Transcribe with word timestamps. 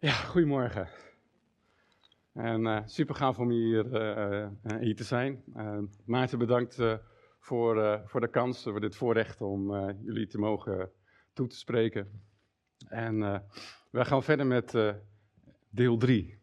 Ja, 0.00 0.12
goedemorgen. 0.12 0.88
En 2.32 2.66
uh, 2.66 2.80
super 2.84 3.14
gaaf 3.14 3.38
om 3.38 3.50
hier, 3.50 3.86
uh, 3.86 4.48
hier 4.80 4.96
te 4.96 5.04
zijn. 5.04 5.44
Maarten, 6.04 6.38
bedankt 6.38 6.78
voor, 7.40 8.02
voor 8.06 8.20
de 8.20 8.30
kans, 8.30 8.62
voor 8.62 8.80
dit 8.80 8.96
voorrecht 8.96 9.40
om 9.40 9.90
jullie 10.02 10.26
te 10.26 10.38
mogen 10.38 10.92
toe 11.32 11.46
te 11.46 11.56
spreken. 11.56 12.22
En 12.88 13.18
wij 13.90 14.04
gaan 14.04 14.22
verder 14.22 14.46
met 14.46 14.94
deel 15.70 15.96
3. 15.96 16.38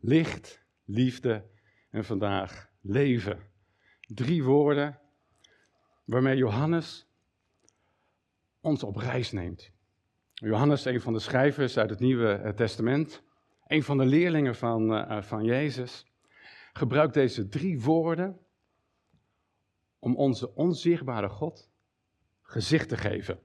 Licht, 0.00 0.64
liefde 0.84 1.50
en 1.90 2.04
vandaag 2.04 2.70
leven. 2.80 3.38
Drie 4.00 4.44
woorden 4.44 5.00
waarmee 6.04 6.36
Johannes 6.36 7.08
ons 8.60 8.82
op 8.82 8.96
reis 8.96 9.32
neemt. 9.32 9.72
Johannes, 10.44 10.84
een 10.84 11.00
van 11.00 11.12
de 11.12 11.18
schrijvers 11.18 11.78
uit 11.78 11.90
het 11.90 11.98
Nieuwe 11.98 12.32
eh, 12.32 12.52
Testament, 12.52 13.22
een 13.66 13.82
van 13.82 13.98
de 13.98 14.04
leerlingen 14.04 14.54
van, 14.54 14.92
uh, 14.92 15.22
van 15.22 15.44
Jezus, 15.44 16.06
gebruikt 16.72 17.14
deze 17.14 17.48
drie 17.48 17.80
woorden 17.80 18.38
om 19.98 20.16
onze 20.16 20.54
onzichtbare 20.54 21.28
God 21.28 21.70
gezicht 22.42 22.88
te 22.88 22.96
geven. 22.96 23.40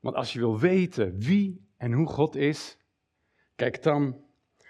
Want 0.00 0.16
als 0.16 0.32
je 0.32 0.38
wil 0.38 0.58
weten 0.58 1.18
wie 1.18 1.68
en 1.76 1.92
hoe 1.92 2.06
God 2.06 2.36
is, 2.36 2.78
kijk 3.54 3.82
dan 3.82 4.24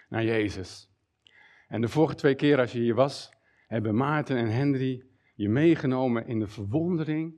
naar 0.09 0.25
Jezus. 0.25 0.91
En 1.67 1.81
de 1.81 1.89
vorige 1.89 2.15
twee 2.15 2.35
keer 2.35 2.59
als 2.59 2.73
je 2.73 2.81
hier 2.81 2.95
was, 2.95 3.33
hebben 3.67 3.97
Maarten 3.97 4.37
en 4.37 4.51
Henry 4.51 5.05
je 5.35 5.49
meegenomen 5.49 6.27
in 6.27 6.39
de 6.39 6.49
verwondering 6.49 7.35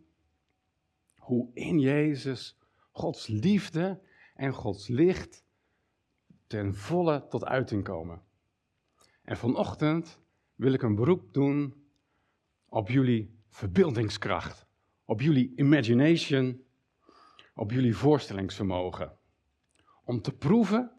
hoe 1.17 1.51
in 1.55 1.79
Jezus 1.79 2.59
Gods 3.01 3.27
liefde 3.27 4.01
en 4.35 4.53
Gods 4.53 4.89
licht 4.89 5.45
ten 6.47 6.75
volle 6.75 7.27
tot 7.29 7.45
uiting 7.45 7.85
komen. 7.85 8.23
En 9.23 9.37
vanochtend 9.37 10.21
wil 10.55 10.73
ik 10.73 10.83
een 10.83 10.95
beroep 10.95 11.33
doen 11.33 11.85
op 12.69 12.89
jullie 12.89 13.39
verbeeldingskracht, 13.49 14.67
op 15.05 15.21
jullie 15.21 15.53
imagination, 15.57 16.65
op 17.55 17.71
jullie 17.71 17.97
voorstellingsvermogen. 17.97 19.19
Om 20.05 20.23
te 20.23 20.33
proeven 20.33 20.93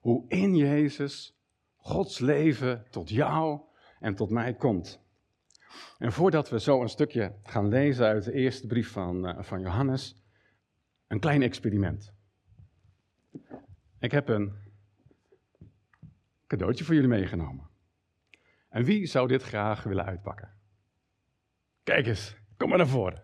hoe 0.00 0.24
in 0.28 0.56
Jezus 0.56 1.38
Gods 1.76 2.18
leven 2.18 2.86
tot 2.90 3.10
jou 3.10 3.60
en 3.98 4.14
tot 4.14 4.30
mij 4.30 4.54
komt. 4.54 5.00
En 5.98 6.12
voordat 6.12 6.48
we 6.48 6.60
zo 6.60 6.80
een 6.80 6.88
stukje 6.88 7.34
gaan 7.42 7.68
lezen 7.68 8.06
uit 8.06 8.24
de 8.24 8.32
eerste 8.32 8.66
brief 8.66 8.90
van, 8.90 9.28
uh, 9.28 9.42
van 9.42 9.60
Johannes, 9.60 10.19
een 11.10 11.20
klein 11.20 11.42
experiment. 11.42 12.14
Ik 13.98 14.10
heb 14.10 14.28
een 14.28 14.56
cadeautje 16.46 16.84
voor 16.84 16.94
jullie 16.94 17.08
meegenomen. 17.08 17.68
En 18.68 18.84
wie 18.84 19.06
zou 19.06 19.28
dit 19.28 19.42
graag 19.42 19.82
willen 19.82 20.04
uitpakken? 20.04 20.52
Kijk 21.82 22.06
eens, 22.06 22.36
kom 22.56 22.68
maar 22.68 22.78
naar 22.78 22.88
voren. 22.88 23.22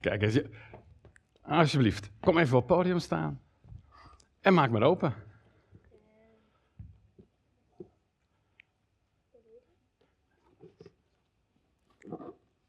Kijk 0.00 0.22
eens, 0.22 0.40
alsjeblieft, 1.40 2.10
kom 2.20 2.38
even 2.38 2.56
op 2.56 2.68
het 2.68 2.76
podium 2.76 2.98
staan 2.98 3.40
en 4.40 4.54
maak 4.54 4.70
maar 4.70 4.82
open. 4.82 5.14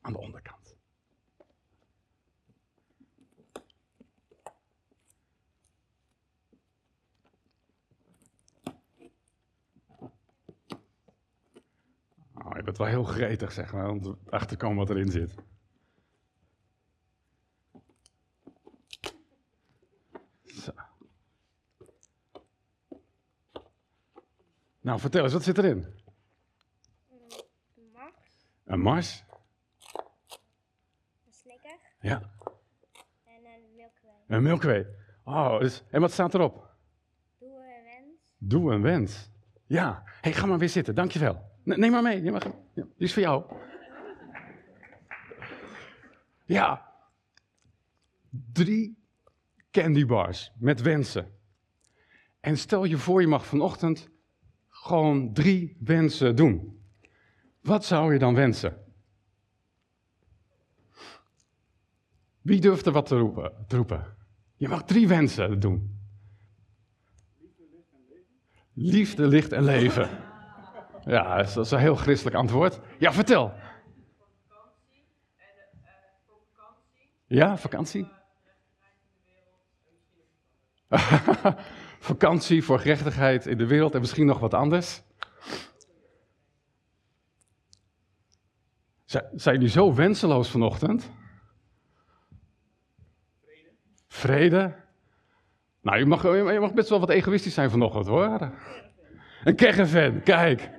Aan 0.01 0.13
de 0.13 0.19
onderkant. 0.19 0.63
Oh, 12.45 12.55
je 12.55 12.63
bent 12.63 12.72
wel 12.83 12.91
heel 12.91 13.03
gretig, 13.03 13.51
zeg 13.51 13.73
maar, 13.73 13.89
om 13.89 14.19
achter 14.29 14.49
te 14.49 14.57
komen 14.57 14.77
wat 14.77 14.89
erin 14.89 15.11
zit. 15.11 15.35
Zo. 20.45 20.71
Nou, 24.81 24.99
vertel 24.99 25.23
eens, 25.23 25.33
wat 25.33 25.43
zit 25.43 25.57
erin? 25.57 25.85
Een 27.75 27.91
mars. 27.91 28.47
Een 28.65 28.79
mars? 28.79 29.23
Een 31.25 31.33
slikker. 31.33 31.77
Ja. 31.99 32.31
En 33.25 33.45
een 33.45 33.75
milkway. 33.75 34.13
Een 34.27 34.43
milkway. 34.43 34.87
Oh, 35.23 35.59
dus, 35.59 35.83
en 35.89 36.01
wat 36.01 36.11
staat 36.11 36.33
erop? 36.33 36.75
Doe 37.39 37.49
een 37.49 37.83
wens. 37.83 38.19
Doe 38.37 38.73
een 38.73 38.81
wens. 38.81 39.29
Ja. 39.65 40.01
Hé, 40.05 40.11
hey, 40.21 40.33
ga 40.33 40.45
maar 40.45 40.57
weer 40.57 40.69
zitten, 40.69 40.95
dankjewel. 40.95 41.51
Neem 41.63 41.91
maar 41.91 42.01
mee. 42.01 42.31
Mag, 42.31 42.43
ja, 42.43 42.51
die 42.73 42.93
is 42.97 43.13
voor 43.13 43.21
jou. 43.21 43.43
Ja. 46.45 46.91
Drie 48.51 48.97
candy 49.71 50.05
bars 50.05 50.51
met 50.59 50.81
wensen. 50.81 51.31
En 52.39 52.57
stel 52.57 52.83
je 52.83 52.97
voor, 52.97 53.21
je 53.21 53.27
mag 53.27 53.45
vanochtend 53.45 54.09
gewoon 54.69 55.33
drie 55.33 55.77
wensen 55.79 56.35
doen. 56.35 56.81
Wat 57.61 57.85
zou 57.85 58.13
je 58.13 58.19
dan 58.19 58.35
wensen? 58.35 58.77
Wie 62.41 62.61
durft 62.61 62.85
er 62.85 62.91
wat 62.91 63.05
te 63.05 63.17
roepen? 63.17 63.65
Te 63.67 63.75
roepen? 63.75 64.15
Je 64.55 64.67
mag 64.67 64.83
drie 64.83 65.07
wensen 65.07 65.59
doen. 65.59 65.99
Liefde, 68.73 69.27
licht 69.27 69.51
en 69.51 69.63
leven. 69.63 70.22
Ja, 71.05 71.37
dat 71.37 71.57
is 71.57 71.71
een 71.71 71.79
heel 71.79 71.95
christelijk 71.95 72.35
antwoord. 72.35 72.79
Ja, 72.97 73.13
vertel. 73.13 73.53
Ja, 77.25 77.57
vakantie? 77.57 78.07
vakantie 81.99 82.63
voor 82.63 82.79
gerechtigheid 82.79 83.45
in 83.45 83.57
de 83.57 83.67
wereld 83.67 83.93
en 83.93 83.99
misschien 83.99 84.25
nog 84.25 84.39
wat 84.39 84.53
anders. 84.53 85.01
Zijn 89.05 89.55
jullie 89.55 89.69
zo 89.69 89.93
wenseloos 89.93 90.49
vanochtend? 90.49 91.11
Vrede. 93.41 93.69
Vrede? 94.07 94.75
Nou, 95.81 95.97
je 95.97 96.05
mag, 96.05 96.23
je 96.23 96.57
mag 96.59 96.73
best 96.73 96.89
wel 96.89 96.99
wat 96.99 97.09
egoïstisch 97.09 97.53
zijn 97.53 97.69
vanochtend 97.69 98.07
hoor. 98.07 98.51
Een 99.43 99.55
caravan, 99.55 100.23
kijk. 100.23 100.69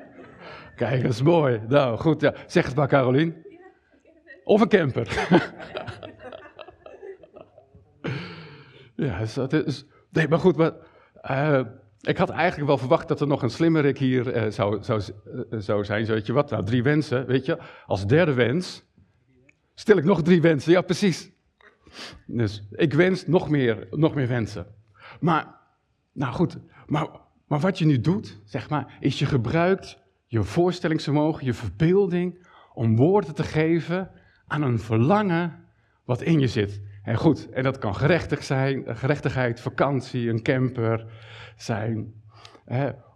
Kijk, 0.76 1.02
dat 1.02 1.12
is 1.12 1.22
mooi. 1.22 1.60
Nou, 1.68 1.98
goed. 1.98 2.20
Ja. 2.20 2.34
Zeg 2.46 2.66
het 2.66 2.74
maar, 2.74 2.88
Carolien. 2.88 3.44
Of 4.44 4.60
een 4.60 4.68
camper. 4.68 5.28
ja, 8.94 9.18
is... 9.18 9.84
Nee, 10.10 10.28
maar 10.28 10.38
goed, 10.38 10.72
uh, 11.30 11.60
ik 12.00 12.16
had 12.16 12.30
eigenlijk 12.30 12.68
wel 12.68 12.78
verwacht 12.78 13.08
dat 13.08 13.20
er 13.20 13.26
nog 13.26 13.42
een 13.42 13.50
slimmerik 13.50 13.98
hier 13.98 14.36
uh, 14.36 14.50
zou, 14.50 14.82
zou, 14.82 15.02
uh, 15.26 15.58
zou 15.58 15.84
zijn. 15.84 16.06
Zo, 16.06 16.12
weet 16.12 16.26
je 16.26 16.32
wat, 16.32 16.50
nou, 16.50 16.64
drie 16.64 16.82
wensen, 16.82 17.26
weet 17.26 17.46
je. 17.46 17.58
Als 17.86 18.06
derde 18.06 18.32
wens 18.32 18.84
stel 19.74 19.96
ik 19.96 20.04
nog 20.04 20.22
drie 20.22 20.40
wensen. 20.40 20.72
Ja, 20.72 20.80
precies. 20.80 21.32
Dus 22.26 22.66
ik 22.70 22.92
wens 22.92 23.26
nog 23.26 23.48
meer, 23.48 23.86
nog 23.90 24.14
meer 24.14 24.28
wensen. 24.28 24.66
Maar, 25.20 25.54
nou 26.12 26.34
goed, 26.34 26.58
maar, 26.86 27.08
maar 27.46 27.60
wat 27.60 27.78
je 27.78 27.84
nu 27.86 28.00
doet, 28.00 28.40
zeg 28.44 28.68
maar, 28.68 28.96
is 29.00 29.18
je 29.18 29.26
gebruikt 29.26 30.02
je 30.34 30.42
voorstellingsvermogen, 30.42 31.44
je 31.44 31.54
verbeelding, 31.54 32.46
om 32.72 32.96
woorden 32.96 33.34
te 33.34 33.42
geven 33.42 34.10
aan 34.46 34.62
een 34.62 34.78
verlangen 34.78 35.64
wat 36.04 36.22
in 36.22 36.40
je 36.40 36.48
zit. 36.48 36.82
En 37.02 37.16
goed, 37.16 37.50
en 37.50 37.62
dat 37.62 37.78
kan 37.78 37.94
gerechtig 37.94 38.44
zijn, 38.44 38.96
gerechtigheid, 38.96 39.60
vakantie, 39.60 40.28
een 40.28 40.42
camper 40.42 41.06
zijn. 41.56 42.22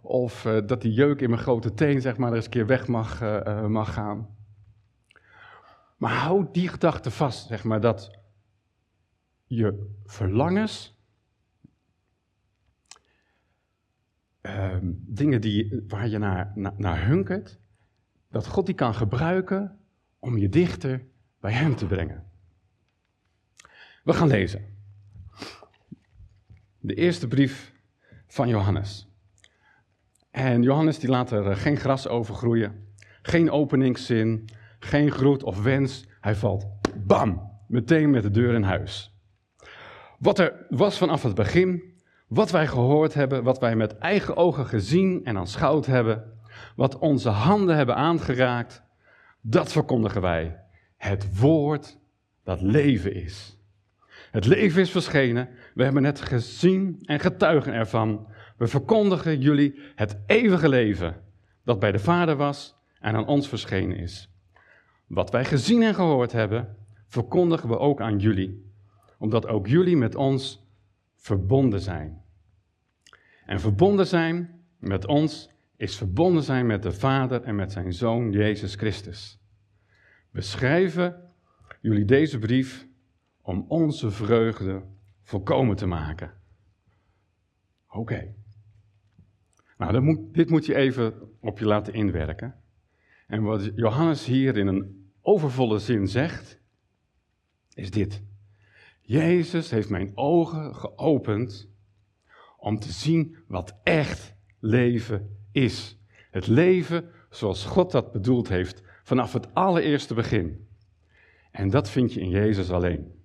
Of 0.01 0.45
uh, 0.45 0.57
dat 0.65 0.81
die 0.81 0.93
jeuk 0.93 1.21
in 1.21 1.29
mijn 1.29 1.41
grote 1.41 1.73
teen, 1.73 2.01
zeg 2.01 2.17
maar, 2.17 2.29
er 2.29 2.35
eens 2.35 2.45
een 2.45 2.51
keer 2.51 2.65
weg 2.65 2.87
mag, 2.87 3.21
uh, 3.21 3.65
mag 3.65 3.93
gaan. 3.93 4.27
Maar 5.97 6.13
hou 6.13 6.47
die 6.51 6.67
gedachte 6.67 7.11
vast, 7.11 7.47
zeg 7.47 7.63
maar, 7.63 7.81
dat 7.81 8.19
je 9.45 9.93
verlangens 10.05 10.98
um, 14.57 15.03
dingen 15.07 15.41
die, 15.41 15.83
waar 15.87 16.07
je 16.07 16.17
naar 16.77 17.05
hunkert, 17.05 17.59
dat 18.29 18.47
God 18.47 18.65
die 18.65 18.75
kan 18.75 18.95
gebruiken 18.95 19.79
om 20.19 20.37
je 20.37 20.49
dichter 20.49 21.05
bij 21.39 21.51
Hem 21.51 21.75
te 21.75 21.85
brengen. 21.85 22.23
We 24.03 24.13
gaan 24.13 24.27
lezen. 24.27 24.65
De 26.79 26.93
eerste 26.93 27.27
brief 27.27 27.73
van 28.27 28.47
Johannes. 28.47 29.07
En 30.31 30.63
Johannes 30.63 30.99
die 30.99 31.09
laat 31.09 31.31
er 31.31 31.55
geen 31.55 31.77
gras 31.77 32.07
over 32.07 32.35
groeien, 32.35 32.87
geen 33.21 33.51
openingszin, 33.51 34.49
geen 34.79 35.11
groet 35.11 35.43
of 35.43 35.63
wens. 35.63 36.07
Hij 36.21 36.35
valt, 36.35 36.67
bam, 37.05 37.51
meteen 37.67 38.09
met 38.09 38.23
de 38.23 38.31
deur 38.31 38.53
in 38.53 38.63
huis. 38.63 39.17
Wat 40.19 40.39
er 40.39 40.65
was 40.69 40.97
vanaf 40.97 41.23
het 41.23 41.35
begin, 41.35 41.88
wat 42.29 42.51
wij 42.51 42.67
gehoord 42.67 43.13
hebben, 43.13 43.43
wat 43.43 43.59
wij 43.59 43.75
met 43.75 43.97
eigen 43.97 44.35
ogen 44.37 44.65
gezien 44.65 45.25
en 45.25 45.37
aanschouwd 45.37 45.85
hebben, 45.85 46.37
wat 46.75 46.97
onze 46.97 47.29
handen 47.29 47.75
hebben 47.75 47.95
aangeraakt, 47.95 48.83
dat 49.41 49.71
verkondigen 49.71 50.21
wij. 50.21 50.59
Het 50.97 51.39
woord 51.39 51.97
dat 52.43 52.61
leven 52.61 53.13
is. 53.13 53.57
Het 54.31 54.45
leven 54.45 54.81
is 54.81 54.91
verschenen, 54.91 55.49
we 55.73 55.83
hebben 55.83 56.03
het 56.03 56.21
gezien 56.21 56.99
en 57.05 57.19
getuigen 57.19 57.73
ervan. 57.73 58.27
We 58.57 58.67
verkondigen 58.67 59.39
jullie 59.39 59.79
het 59.95 60.19
eeuwige 60.25 60.69
leven 60.69 61.15
dat 61.63 61.79
bij 61.79 61.91
de 61.91 61.99
Vader 61.99 62.35
was 62.35 62.75
en 62.99 63.15
aan 63.15 63.27
ons 63.27 63.47
verschenen 63.47 63.97
is. 63.97 64.29
Wat 65.07 65.31
wij 65.31 65.45
gezien 65.45 65.83
en 65.83 65.95
gehoord 65.95 66.31
hebben, 66.31 66.75
verkondigen 67.07 67.69
we 67.69 67.77
ook 67.77 68.01
aan 68.01 68.19
jullie, 68.19 68.71
omdat 69.17 69.47
ook 69.47 69.67
jullie 69.67 69.97
met 69.97 70.15
ons 70.15 70.68
verbonden 71.19 71.81
zijn. 71.81 72.21
En 73.45 73.59
verbonden 73.59 74.07
zijn 74.07 74.63
met 74.77 75.05
ons 75.05 75.49
is 75.75 75.97
verbonden 75.97 76.43
zijn 76.43 76.65
met 76.65 76.83
de 76.83 76.91
Vader 76.91 77.41
en 77.43 77.55
met 77.55 77.71
zijn 77.71 77.93
Zoon 77.93 78.31
Jezus 78.31 78.75
Christus. 78.75 79.39
We 80.31 80.41
schrijven 80.41 81.33
jullie 81.81 82.05
deze 82.05 82.39
brief 82.39 82.87
om 83.41 83.65
onze 83.67 84.11
vreugde 84.11 84.83
volkomen 85.21 85.75
te 85.75 85.85
maken. 85.85 86.33
Oké. 87.89 88.33
Nou, 89.77 89.99
moet, 89.99 90.33
dit 90.33 90.49
moet 90.49 90.65
je 90.65 90.75
even 90.75 91.13
op 91.39 91.59
je 91.59 91.65
laten 91.65 91.93
inwerken. 91.93 92.55
En 93.27 93.41
wat 93.41 93.71
Johannes 93.75 94.25
hier 94.25 94.57
in 94.57 94.67
een 94.67 95.11
overvolle 95.21 95.79
zin 95.79 96.07
zegt, 96.07 96.59
is 97.73 97.91
dit. 97.91 98.23
Jezus 99.09 99.69
heeft 99.69 99.89
mijn 99.89 100.11
ogen 100.15 100.75
geopend 100.75 101.69
om 102.57 102.79
te 102.79 102.91
zien 102.91 103.37
wat 103.47 103.79
echt 103.83 104.35
leven 104.59 105.37
is. 105.51 105.97
Het 106.31 106.47
leven 106.47 107.09
zoals 107.29 107.65
God 107.65 107.91
dat 107.91 108.11
bedoeld 108.11 108.47
heeft 108.47 108.83
vanaf 109.03 109.33
het 109.33 109.53
allereerste 109.53 110.13
begin. 110.13 110.67
En 111.51 111.69
dat 111.69 111.89
vind 111.89 112.13
je 112.13 112.19
in 112.19 112.29
Jezus 112.29 112.71
alleen. 112.71 113.23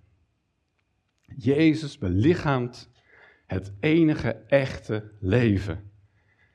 Jezus 1.37 1.99
belichaamt 1.99 2.91
het 3.47 3.73
enige 3.81 4.33
echte 4.47 5.13
leven. 5.21 5.91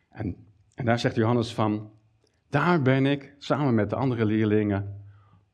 En, 0.10 0.48
en 0.76 0.86
daar 0.86 1.00
zegt 1.00 1.16
Johannes 1.16 1.54
van, 1.54 1.92
daar 2.50 2.82
ben 2.82 3.06
ik 3.06 3.36
samen 3.38 3.76
met 3.76 3.90
de 3.90 3.96
andere 3.96 4.26
leerlingen 4.26 5.06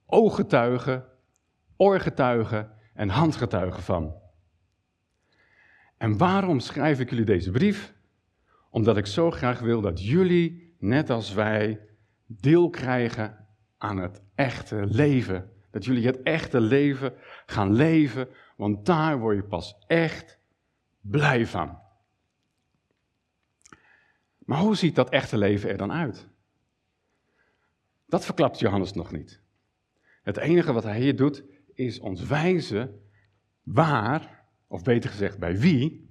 ooggetuige, 0.06 1.06
oorgetuige 1.77 2.74
en 2.95 3.09
handgetuige 3.09 3.81
van. 3.81 4.15
En 5.97 6.18
waarom 6.18 6.59
schrijf 6.59 7.00
ik 7.00 7.09
jullie 7.09 7.25
deze 7.25 7.51
brief? 7.51 7.94
Omdat 8.69 8.97
ik 8.97 9.06
zo 9.06 9.31
graag 9.31 9.59
wil 9.59 9.81
dat 9.81 10.06
jullie, 10.06 10.75
net 10.80 11.09
als 11.09 11.33
wij, 11.33 11.80
deel 12.25 12.69
krijgen 12.69 13.47
aan 13.77 13.97
het 13.97 14.21
echte 14.36 14.86
leven. 14.86 15.51
Dat 15.71 15.86
jullie 15.86 16.06
het 16.06 16.21
echte 16.21 16.59
leven 16.59 17.13
gaan 17.45 17.74
leven, 17.74 18.27
want 18.57 18.86
daar 18.86 19.19
word 19.19 19.36
je 19.36 19.44
pas 19.44 19.75
echt 19.88 20.39
blij 21.01 21.48
van. 21.48 21.80
Maar 24.39 24.59
hoe 24.59 24.75
ziet 24.75 24.95
dat 24.95 25.09
echte 25.09 25.38
leven 25.38 25.69
er 25.69 25.77
dan 25.77 25.91
uit? 25.91 26.27
Dat 28.06 28.25
verklapt 28.25 28.59
Johannes 28.59 28.94
nog 28.94 29.12
niet. 29.12 29.41
Het 30.24 30.38
enige 30.38 30.74
wat 30.74 30.83
hij 30.83 31.00
hier 31.00 31.15
doet, 31.15 31.44
is 31.75 32.00
ons 32.00 32.22
wijzen 32.22 33.01
waar, 33.63 34.45
of 34.68 34.83
beter 34.83 35.10
gezegd 35.10 35.39
bij 35.39 35.57
wie, 35.57 36.10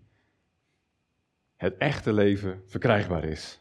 het 1.57 1.77
echte 1.77 2.13
leven 2.13 2.63
verkrijgbaar 2.67 3.25
is. 3.25 3.61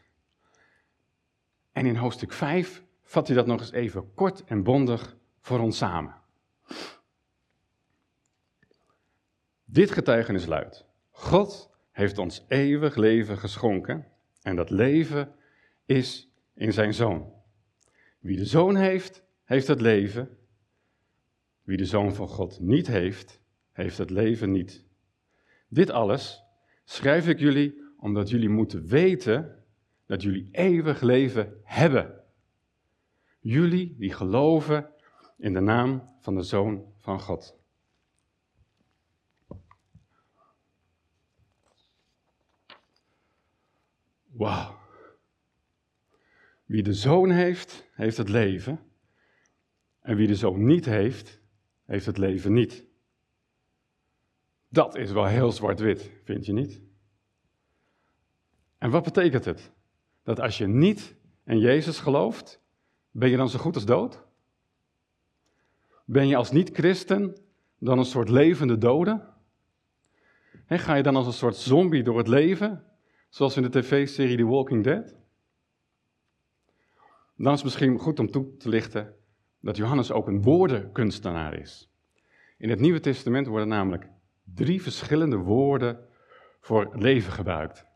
En 1.72 1.86
in 1.86 1.96
hoofdstuk 1.96 2.32
5 2.32 2.84
vat 3.02 3.26
hij 3.26 3.36
dat 3.36 3.46
nog 3.46 3.60
eens 3.60 3.72
even 3.72 4.14
kort 4.14 4.44
en 4.44 4.62
bondig 4.62 5.16
voor 5.40 5.58
ons 5.58 5.76
samen. 5.76 6.14
Dit 9.64 9.90
getuigenis 9.90 10.46
luidt: 10.46 10.86
God 11.10 11.70
heeft 11.90 12.18
ons 12.18 12.44
eeuwig 12.48 12.96
leven 12.96 13.38
geschonken 13.38 14.06
en 14.42 14.56
dat 14.56 14.70
leven 14.70 15.34
is 15.84 16.32
in 16.54 16.72
zijn 16.72 16.94
zoon. 16.94 17.32
Wie 18.18 18.36
de 18.36 18.44
zoon 18.44 18.76
heeft, 18.76 19.22
heeft 19.44 19.66
het 19.66 19.80
leven. 19.80 20.38
Wie 21.64 21.76
de 21.76 21.84
zoon 21.84 22.14
van 22.14 22.28
God 22.28 22.60
niet 22.60 22.86
heeft, 22.86 23.40
heeft 23.72 23.98
het 23.98 24.10
leven 24.10 24.50
niet. 24.50 24.84
Dit 25.68 25.90
alles 25.90 26.42
schrijf 26.84 27.28
ik 27.28 27.38
jullie 27.38 27.82
omdat 27.96 28.30
jullie 28.30 28.48
moeten 28.48 28.86
weten 28.86 29.64
dat 30.06 30.22
jullie 30.22 30.48
eeuwig 30.52 31.00
leven 31.00 31.60
hebben. 31.62 32.22
Jullie 33.40 33.96
die 33.98 34.12
geloven 34.12 34.92
in 35.36 35.52
de 35.52 35.60
naam 35.60 36.16
van 36.20 36.34
de 36.34 36.42
Zoon 36.42 36.92
van 36.98 37.20
God. 37.20 37.58
Wauw. 44.26 44.78
Wie 46.64 46.82
de 46.82 46.94
zoon 46.94 47.30
heeft, 47.30 47.88
heeft 47.92 48.16
het 48.16 48.28
leven. 48.28 48.80
En 50.00 50.16
wie 50.16 50.26
de 50.26 50.36
zoon 50.36 50.64
niet 50.64 50.84
heeft, 50.84 51.42
heeft 51.84 52.06
het 52.06 52.18
leven 52.18 52.52
niet. 52.52 52.84
Dat 54.68 54.96
is 54.96 55.10
wel 55.10 55.26
heel 55.26 55.52
zwart-wit, 55.52 56.10
vind 56.24 56.46
je 56.46 56.52
niet? 56.52 56.80
En 58.78 58.90
wat 58.90 59.04
betekent 59.04 59.44
het? 59.44 59.72
Dat 60.22 60.40
als 60.40 60.58
je 60.58 60.66
niet 60.66 61.16
in 61.44 61.58
Jezus 61.58 61.98
gelooft, 61.98 62.60
ben 63.10 63.30
je 63.30 63.36
dan 63.36 63.48
zo 63.48 63.58
goed 63.58 63.74
als 63.74 63.84
dood? 63.84 64.22
Ben 66.04 66.28
je 66.28 66.36
als 66.36 66.50
niet-christen 66.50 67.36
dan 67.78 67.98
een 67.98 68.04
soort 68.04 68.28
levende 68.28 68.78
dode? 68.78 69.32
ga 70.66 70.94
je 70.94 71.02
dan 71.02 71.16
als 71.16 71.26
een 71.26 71.32
soort 71.32 71.56
zombie 71.56 72.02
door 72.02 72.18
het 72.18 72.28
leven, 72.28 72.84
zoals 73.28 73.56
in 73.56 73.62
de 73.62 73.68
tv-serie 73.70 74.36
The 74.36 74.44
Walking 74.44 74.84
Dead? 74.84 75.14
Dan 77.36 77.52
is 77.52 77.62
het 77.62 77.64
misschien 77.64 77.98
goed 77.98 78.18
om 78.18 78.30
toe 78.30 78.56
te 78.56 78.68
lichten 78.68 79.23
dat 79.64 79.76
Johannes 79.76 80.12
ook 80.12 80.26
een 80.26 80.42
woordenkunstenaar 80.42 81.58
is. 81.58 81.90
In 82.56 82.70
het 82.70 82.80
Nieuwe 82.80 83.00
Testament 83.00 83.46
worden 83.46 83.68
namelijk 83.68 84.08
drie 84.54 84.82
verschillende 84.82 85.36
woorden 85.36 85.98
voor 86.60 86.90
leven 86.92 87.32
gebruikt. 87.32 87.86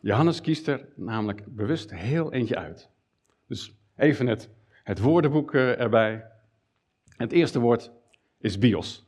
Johannes 0.00 0.40
kiest 0.40 0.68
er 0.68 0.88
namelijk 0.96 1.54
bewust 1.54 1.94
heel 1.94 2.32
eentje 2.32 2.56
uit. 2.56 2.90
Dus 3.46 3.76
even 3.96 4.26
het, 4.26 4.50
het 4.82 4.98
woordenboek 4.98 5.54
eh, 5.54 5.80
erbij. 5.80 6.30
Het 7.08 7.32
eerste 7.32 7.60
woord 7.60 7.90
is 8.38 8.58
bios. 8.58 9.06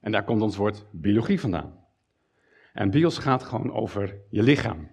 En 0.00 0.12
daar 0.12 0.24
komt 0.24 0.42
ons 0.42 0.56
woord 0.56 0.86
biologie 0.90 1.40
vandaan. 1.40 1.84
En 2.72 2.90
bios 2.90 3.18
gaat 3.18 3.42
gewoon 3.42 3.72
over 3.72 4.16
je 4.30 4.42
lichaam. 4.42 4.90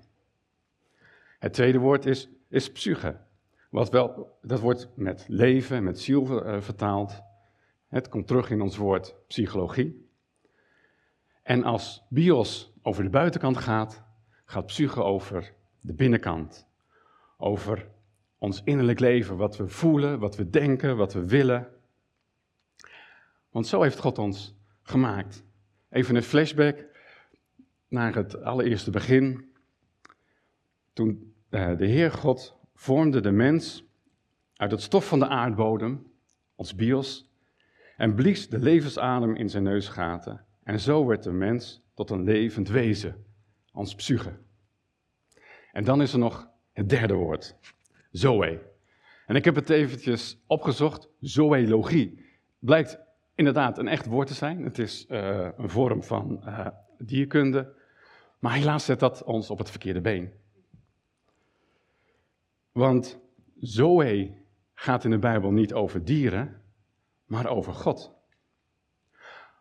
Het 1.40 1.54
tweede 1.54 1.78
woord 1.78 2.06
is, 2.06 2.30
is 2.50 2.72
psyche. 2.72 3.25
Wat 3.76 3.90
wel, 3.90 4.38
dat 4.42 4.60
wordt 4.60 4.90
met 4.96 5.26
leven, 5.28 5.84
met 5.84 6.00
ziel 6.00 6.48
uh, 6.48 6.62
vertaald. 6.62 7.22
Het 7.88 8.10
komt 8.10 8.28
terug 8.28 8.50
in 8.50 8.62
ons 8.62 8.78
woord 8.78 9.16
psychologie. 9.28 10.10
En 11.44 11.64
als 11.64 12.06
bios 12.10 12.74
over 12.82 13.04
de 13.04 13.10
buitenkant 13.10 13.58
gaat, 13.58 14.04
gaat 14.46 14.66
psyche 14.66 15.04
over 15.04 15.54
de 15.82 15.94
binnenkant. 15.94 16.68
Over 17.38 17.88
ons 18.38 18.62
innerlijk 18.64 19.00
leven, 19.00 19.38
wat 19.38 19.58
we 19.58 19.68
voelen, 19.68 20.20
wat 20.20 20.36
we 20.36 20.50
denken, 20.50 20.98
wat 20.98 21.14
we 21.14 21.26
willen. 21.26 21.68
Want 23.50 23.68
zo 23.68 23.82
heeft 23.82 24.00
God 24.00 24.18
ons 24.18 24.56
gemaakt. 24.82 25.44
Even 25.90 26.16
een 26.16 26.24
flashback 26.24 26.86
naar 27.88 28.16
het 28.16 28.42
allereerste 28.42 28.92
begin. 28.92 29.54
Toen 30.94 31.34
eh, 31.50 31.78
de 31.78 31.86
Heer 31.86 32.12
God 32.12 32.64
vormde 32.76 33.22
de 33.22 33.32
mens 33.32 33.86
uit 34.56 34.72
het 34.72 34.82
stof 34.82 35.08
van 35.08 35.20
de 35.20 35.28
aardbodem, 35.28 36.12
ons 36.56 36.76
bios, 36.76 37.30
en 37.98 38.16
blies 38.16 38.50
de 38.50 38.60
levensadem 38.60 39.36
in 39.36 39.50
zijn 39.50 39.64
neusgaten. 39.64 40.46
En 40.64 40.80
zo 40.80 41.06
werd 41.06 41.24
de 41.24 41.32
mens 41.32 41.84
tot 41.94 42.10
een 42.10 42.24
levend 42.24 42.68
wezen, 42.68 43.26
ons 43.74 43.96
psyche. 43.96 44.34
En 45.72 45.84
dan 45.84 46.02
is 46.02 46.14
er 46.14 46.20
nog 46.20 46.50
het 46.74 46.90
derde 46.90 47.14
woord, 47.14 47.56
zoe. 48.12 48.60
En 49.26 49.36
ik 49.36 49.46
heb 49.46 49.56
het 49.56 49.70
eventjes 49.70 50.44
opgezocht, 50.48 51.10
zoologie. 51.20 52.26
Blijkt 52.60 53.00
inderdaad 53.36 53.78
een 53.78 53.88
echt 53.88 54.06
woord 54.06 54.28
te 54.28 54.34
zijn. 54.34 54.64
Het 54.64 54.80
is 54.80 55.06
uh, 55.10 55.50
een 55.58 55.70
vorm 55.70 56.04
van 56.04 56.42
uh, 56.46 56.68
dierkunde. 56.98 57.74
Maar 58.40 58.54
helaas 58.54 58.86
zet 58.86 59.00
dat 59.00 59.24
ons 59.24 59.50
op 59.50 59.58
het 59.58 59.70
verkeerde 59.70 60.02
been. 60.02 60.32
Want 62.76 63.20
zoe 63.60 64.38
gaat 64.74 65.04
in 65.04 65.10
de 65.10 65.20
Bijbel 65.20 65.52
niet 65.52 65.74
over 65.74 66.06
dieren, 66.06 66.62
maar 67.26 67.48
over 67.48 67.74
God. 67.74 68.14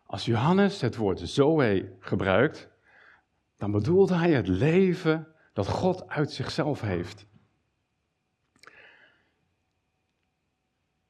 als 0.06 0.25
Johannes 0.25 0.80
het 0.80 0.97
woord 0.97 1.21
zoe 1.21 1.97
gebruikt, 1.99 2.68
dan 3.56 3.71
bedoelt 3.71 4.09
hij 4.09 4.33
het 4.33 4.49
leven 4.49 5.35
dat 5.52 5.66
God 5.66 6.09
uit 6.09 6.33
zichzelf 6.33 6.80
heeft. 6.80 7.26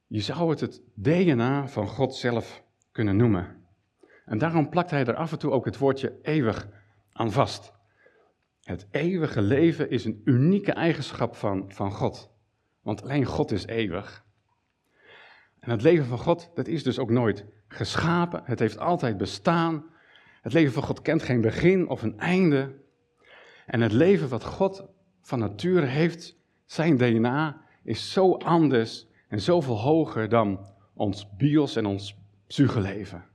Je 0.07 0.21
zou 0.21 0.49
het 0.49 0.59
het 0.59 0.81
DNA 0.93 1.67
van 1.67 1.87
God 1.87 2.15
zelf 2.15 2.63
kunnen 2.91 3.15
noemen. 3.15 3.65
En 4.25 4.37
daarom 4.37 4.69
plakt 4.69 4.91
hij 4.91 5.05
er 5.05 5.15
af 5.15 5.31
en 5.31 5.39
toe 5.39 5.51
ook 5.51 5.65
het 5.65 5.77
woordje 5.77 6.19
eeuwig 6.21 6.67
aan 7.11 7.31
vast. 7.31 7.73
Het 8.65 8.87
eeuwige 8.91 9.41
leven 9.41 9.89
is 9.89 10.05
een 10.05 10.21
unieke 10.23 10.71
eigenschap 10.71 11.35
van, 11.35 11.71
van 11.71 11.91
God. 11.91 12.31
Want 12.81 13.01
alleen 13.03 13.25
God 13.25 13.51
is 13.51 13.65
eeuwig. 13.65 14.25
En 15.59 15.71
het 15.71 15.81
leven 15.81 16.05
van 16.05 16.17
God, 16.17 16.51
dat 16.55 16.67
is 16.67 16.83
dus 16.83 16.99
ook 16.99 17.09
nooit 17.09 17.45
geschapen. 17.67 18.41
Het 18.43 18.59
heeft 18.59 18.77
altijd 18.77 19.17
bestaan. 19.17 19.85
Het 20.41 20.53
leven 20.53 20.73
van 20.73 20.83
God 20.83 21.01
kent 21.01 21.23
geen 21.23 21.41
begin 21.41 21.87
of 21.89 22.01
een 22.01 22.19
einde. 22.19 22.75
En 23.65 23.81
het 23.81 23.91
leven 23.91 24.29
wat 24.29 24.43
God 24.43 24.85
van 25.21 25.39
nature 25.39 25.85
heeft, 25.85 26.37
zijn 26.65 26.97
DNA, 26.97 27.61
is 27.83 28.11
zo 28.11 28.33
anders 28.33 29.07
en 29.27 29.41
zoveel 29.41 29.79
hoger 29.79 30.29
dan 30.29 30.69
ons 30.93 31.35
bios 31.37 31.75
en 31.75 31.85
ons 31.85 32.17
psycheleven. 32.47 33.25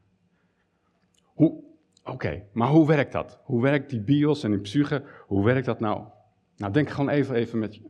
Oké, 2.10 2.46
maar 2.52 2.68
hoe 2.68 2.86
werkt 2.86 3.12
dat? 3.12 3.40
Hoe 3.44 3.62
werkt 3.62 3.90
die 3.90 4.00
bios 4.00 4.42
en 4.42 4.50
die 4.50 4.60
psyche, 4.60 5.04
hoe 5.26 5.44
werkt 5.44 5.66
dat 5.66 5.80
nou? 5.80 6.06
Nou, 6.56 6.72
denk 6.72 6.90
gewoon 6.90 7.08
even, 7.08 7.34
even 7.34 7.58
met, 7.58 7.80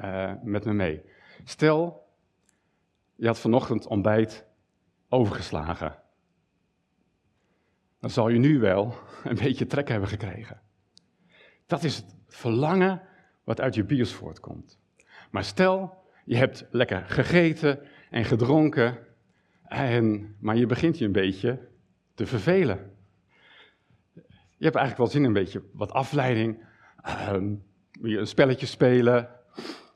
uh, 0.00 0.32
met 0.42 0.64
me 0.64 0.72
mee. 0.72 1.02
Stel, 1.44 2.06
je 3.14 3.26
had 3.26 3.38
vanochtend 3.38 3.86
ontbijt 3.86 4.46
overgeslagen. 5.08 5.98
Dan 8.00 8.10
zal 8.10 8.28
je 8.28 8.38
nu 8.38 8.58
wel 8.58 8.94
een 9.24 9.36
beetje 9.36 9.66
trek 9.66 9.88
hebben 9.88 10.08
gekregen. 10.08 10.60
Dat 11.66 11.84
is 11.84 11.96
het 11.96 12.16
verlangen 12.26 13.02
wat 13.44 13.60
uit 13.60 13.74
je 13.74 13.84
bios 13.84 14.12
voortkomt. 14.12 14.80
Maar 15.30 15.44
stel, 15.44 15.94
je 16.24 16.36
hebt 16.36 16.66
lekker 16.70 17.04
gegeten 17.06 17.80
en 18.10 18.24
gedronken, 18.24 18.98
en, 19.62 20.36
maar 20.40 20.56
je 20.56 20.66
begint 20.66 20.98
je 20.98 21.04
een 21.04 21.12
beetje 21.12 21.68
te 22.14 22.26
vervelen. 22.26 22.95
Je 24.56 24.64
hebt 24.64 24.76
eigenlijk 24.76 24.96
wel 24.96 25.06
zin 25.06 25.20
in 25.20 25.26
een 25.26 25.42
beetje 25.42 25.62
wat 25.72 25.92
afleiding, 25.92 26.64
um, 27.32 27.64
een 28.02 28.26
spelletje 28.26 28.66
spelen, 28.66 29.28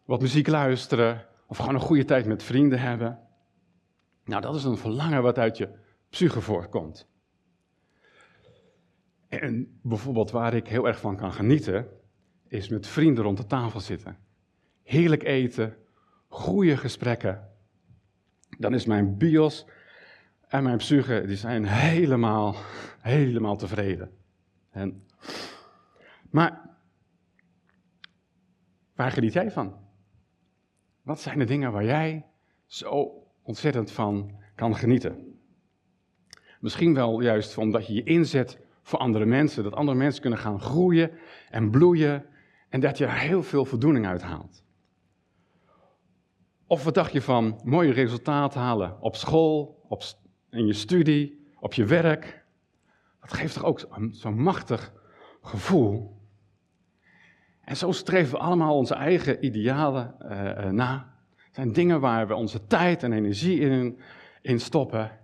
wat 0.04 0.20
muziek 0.20 0.46
luisteren, 0.46 1.26
of 1.46 1.56
gewoon 1.56 1.74
een 1.74 1.80
goede 1.80 2.04
tijd 2.04 2.26
met 2.26 2.42
vrienden 2.42 2.80
hebben. 2.80 3.18
Nou, 4.24 4.42
dat 4.42 4.54
is 4.54 4.64
een 4.64 4.76
verlangen 4.76 5.22
wat 5.22 5.38
uit 5.38 5.56
je 5.56 5.68
psyche 6.10 6.40
voortkomt. 6.40 7.08
En 9.28 9.78
bijvoorbeeld 9.82 10.30
waar 10.30 10.54
ik 10.54 10.68
heel 10.68 10.86
erg 10.86 11.00
van 11.00 11.16
kan 11.16 11.32
genieten, 11.32 11.86
is 12.48 12.68
met 12.68 12.86
vrienden 12.86 13.24
rond 13.24 13.36
de 13.36 13.46
tafel 13.46 13.80
zitten. 13.80 14.16
Heerlijk 14.82 15.22
eten, 15.22 15.76
goede 16.28 16.76
gesprekken. 16.76 17.48
Dan 18.58 18.74
is 18.74 18.86
mijn 18.86 19.16
bios 19.16 19.66
en 20.48 20.62
mijn 20.62 20.76
psyche, 20.76 21.22
die 21.26 21.36
zijn 21.36 21.64
helemaal, 21.64 22.56
helemaal 23.00 23.56
tevreden. 23.56 24.18
En, 24.80 25.06
maar 26.30 26.70
waar 28.94 29.10
geniet 29.10 29.32
jij 29.32 29.50
van? 29.50 29.76
Wat 31.02 31.20
zijn 31.20 31.38
de 31.38 31.44
dingen 31.44 31.72
waar 31.72 31.84
jij 31.84 32.26
zo 32.66 33.12
ontzettend 33.42 33.90
van 33.90 34.38
kan 34.54 34.76
genieten? 34.76 35.38
Misschien 36.60 36.94
wel 36.94 37.20
juist 37.20 37.58
omdat 37.58 37.86
je 37.86 37.92
je 37.94 38.02
inzet 38.02 38.58
voor 38.82 38.98
andere 38.98 39.26
mensen, 39.26 39.62
dat 39.62 39.74
andere 39.74 39.98
mensen 39.98 40.20
kunnen 40.20 40.38
gaan 40.38 40.60
groeien 40.60 41.10
en 41.50 41.70
bloeien 41.70 42.24
en 42.68 42.80
dat 42.80 42.98
je 42.98 43.04
er 43.04 43.18
heel 43.18 43.42
veel 43.42 43.64
voldoening 43.64 44.06
uit 44.06 44.22
haalt. 44.22 44.64
Of 46.66 46.84
wat 46.84 46.94
dacht 46.94 47.12
je 47.12 47.22
van 47.22 47.60
mooie 47.64 47.92
resultaten 47.92 48.60
halen 48.60 49.02
op 49.02 49.16
school, 49.16 49.84
op, 49.88 50.02
in 50.50 50.66
je 50.66 50.72
studie, 50.72 51.46
op 51.60 51.74
je 51.74 51.84
werk? 51.84 52.39
Dat 53.20 53.32
geeft 53.32 53.54
toch 53.54 53.64
ook 53.64 53.88
zo'n 54.10 54.42
machtig 54.42 54.92
gevoel. 55.42 56.18
En 57.60 57.76
zo 57.76 57.92
streven 57.92 58.32
we 58.32 58.38
allemaal 58.38 58.76
onze 58.76 58.94
eigen 58.94 59.44
idealen 59.44 60.16
uh, 60.22 60.70
na. 60.70 61.18
Het 61.36 61.54
zijn 61.54 61.72
dingen 61.72 62.00
waar 62.00 62.26
we 62.26 62.34
onze 62.34 62.66
tijd 62.66 63.02
en 63.02 63.12
energie 63.12 63.60
in, 63.60 63.98
in 64.42 64.60
stoppen. 64.60 65.18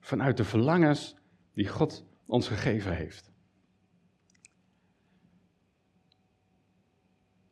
Vanuit 0.00 0.36
de 0.36 0.44
verlangens 0.44 1.16
die 1.54 1.68
God 1.68 2.06
ons 2.26 2.48
gegeven 2.48 2.96
heeft. 2.96 3.32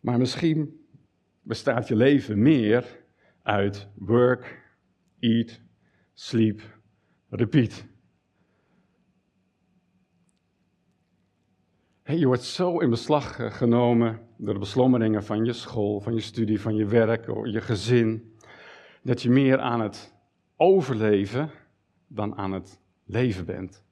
Maar 0.01 0.19
misschien 0.19 0.87
bestaat 1.43 1.89
je 1.89 1.97
leven 1.97 2.43
meer 2.43 3.05
uit 3.43 3.89
work, 3.95 4.73
eat, 5.19 5.61
sleep, 6.15 6.81
repeat. 7.29 7.85
Je 12.19 12.27
wordt 12.27 12.43
zo 12.43 12.79
in 12.79 12.91
beslag 12.91 13.39
eh, 13.39 13.51
genomen 13.51 14.21
door 14.37 14.55
de 14.55 14.61
beslommeringen 14.61 15.25
van 15.25 15.45
je 15.45 15.53
school, 15.53 16.01
van 16.01 16.15
je 16.15 16.21
studie, 16.21 16.61
van 16.61 16.75
je 16.75 16.85
werk, 16.85 17.27
je 17.45 17.61
gezin, 17.61 18.37
dat 19.03 19.23
je 19.23 19.31
meer 19.31 19.59
aan 19.59 19.81
het 19.81 20.15
overleven 20.57 21.51
dan 22.07 22.37
aan 22.37 22.53
het 22.53 22.81
leven 23.05 23.45
bent. 23.45 23.85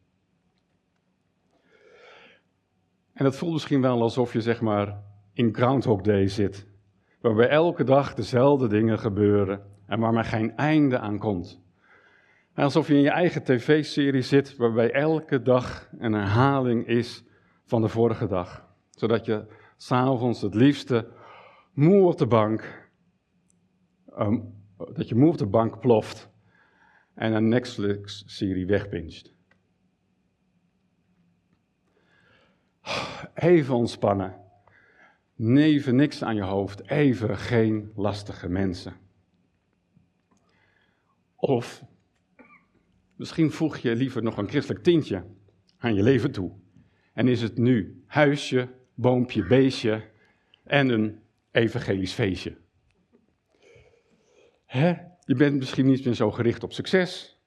En 3.13 3.25
dat 3.25 3.37
voelt 3.37 3.53
misschien 3.53 3.81
wel 3.81 4.03
alsof 4.03 4.33
je 4.33 4.41
zeg 4.41 4.61
maar 4.61 5.03
in 5.33 5.55
Groundhog 5.55 6.01
Day 6.01 6.29
zit, 6.29 6.67
waarbij 7.21 7.49
elke 7.49 7.85
dag 7.85 8.15
dezelfde 8.15 8.69
dingen 8.69 8.99
gebeuren 8.99 9.63
en 9.87 10.01
waar 10.01 10.13
maar 10.13 10.25
geen 10.25 10.57
einde 10.57 10.99
aan 10.99 11.19
komt. 11.19 11.61
Alsof 12.55 12.89
je 12.89 12.95
in 12.95 13.01
je 13.01 13.11
eigen 13.11 13.43
tv-serie 13.43 14.23
zit, 14.23 14.57
waarbij 14.57 14.93
elke 14.93 15.43
dag 15.43 15.89
een 15.99 16.13
herhaling 16.13 16.87
is 16.87 17.25
van 17.69 17.83
de 17.83 17.89
vorige 17.89 18.27
dag. 18.27 18.67
Zodat 18.91 19.25
je 19.25 19.47
s'avonds 19.77 20.41
het 20.41 20.55
liefste 20.55 21.09
moe 21.73 22.07
op 22.07 22.19
de 22.19 22.27
bank, 22.27 22.91
um, 24.19 24.55
dat 24.77 25.09
je 25.09 25.15
moe 25.15 25.29
op 25.29 25.39
de 25.39 25.47
bank 25.47 25.81
ploft 25.81 26.31
en 27.15 27.33
een 27.33 27.49
Netflix-serie 27.49 28.67
wegpincht. 28.67 29.33
Even 33.35 33.75
ontspannen. 33.75 34.37
Neven 35.35 35.97
niks 35.97 36.23
aan 36.23 36.35
je 36.35 36.43
hoofd. 36.43 36.89
Even 36.91 37.37
geen 37.37 37.93
lastige 37.95 38.49
mensen. 38.49 38.97
Of 41.35 41.85
misschien 43.17 43.51
voeg 43.51 43.77
je 43.77 43.97
liever 43.97 44.23
nog 44.23 44.37
een 44.37 44.49
christelijk 44.49 44.85
tintje 44.85 45.25
aan 45.79 45.95
je 45.95 46.03
leven 46.03 46.33
toe. 46.33 46.53
En 47.19 47.29
is 47.29 47.43
het 47.43 47.59
nu 47.59 48.03
huisje, 48.07 48.69
boompje, 48.95 49.47
beestje 49.47 50.03
en 50.65 50.89
een 50.89 51.21
evangelisch 51.51 52.13
feestje. 52.13 52.57
Hè? 54.65 54.95
Je 55.25 55.35
bent 55.35 55.57
misschien 55.57 55.87
niet 55.87 56.05
meer 56.05 56.15
zo 56.15 56.31
gericht 56.31 56.63
op 56.63 56.73
succes, 56.73 57.41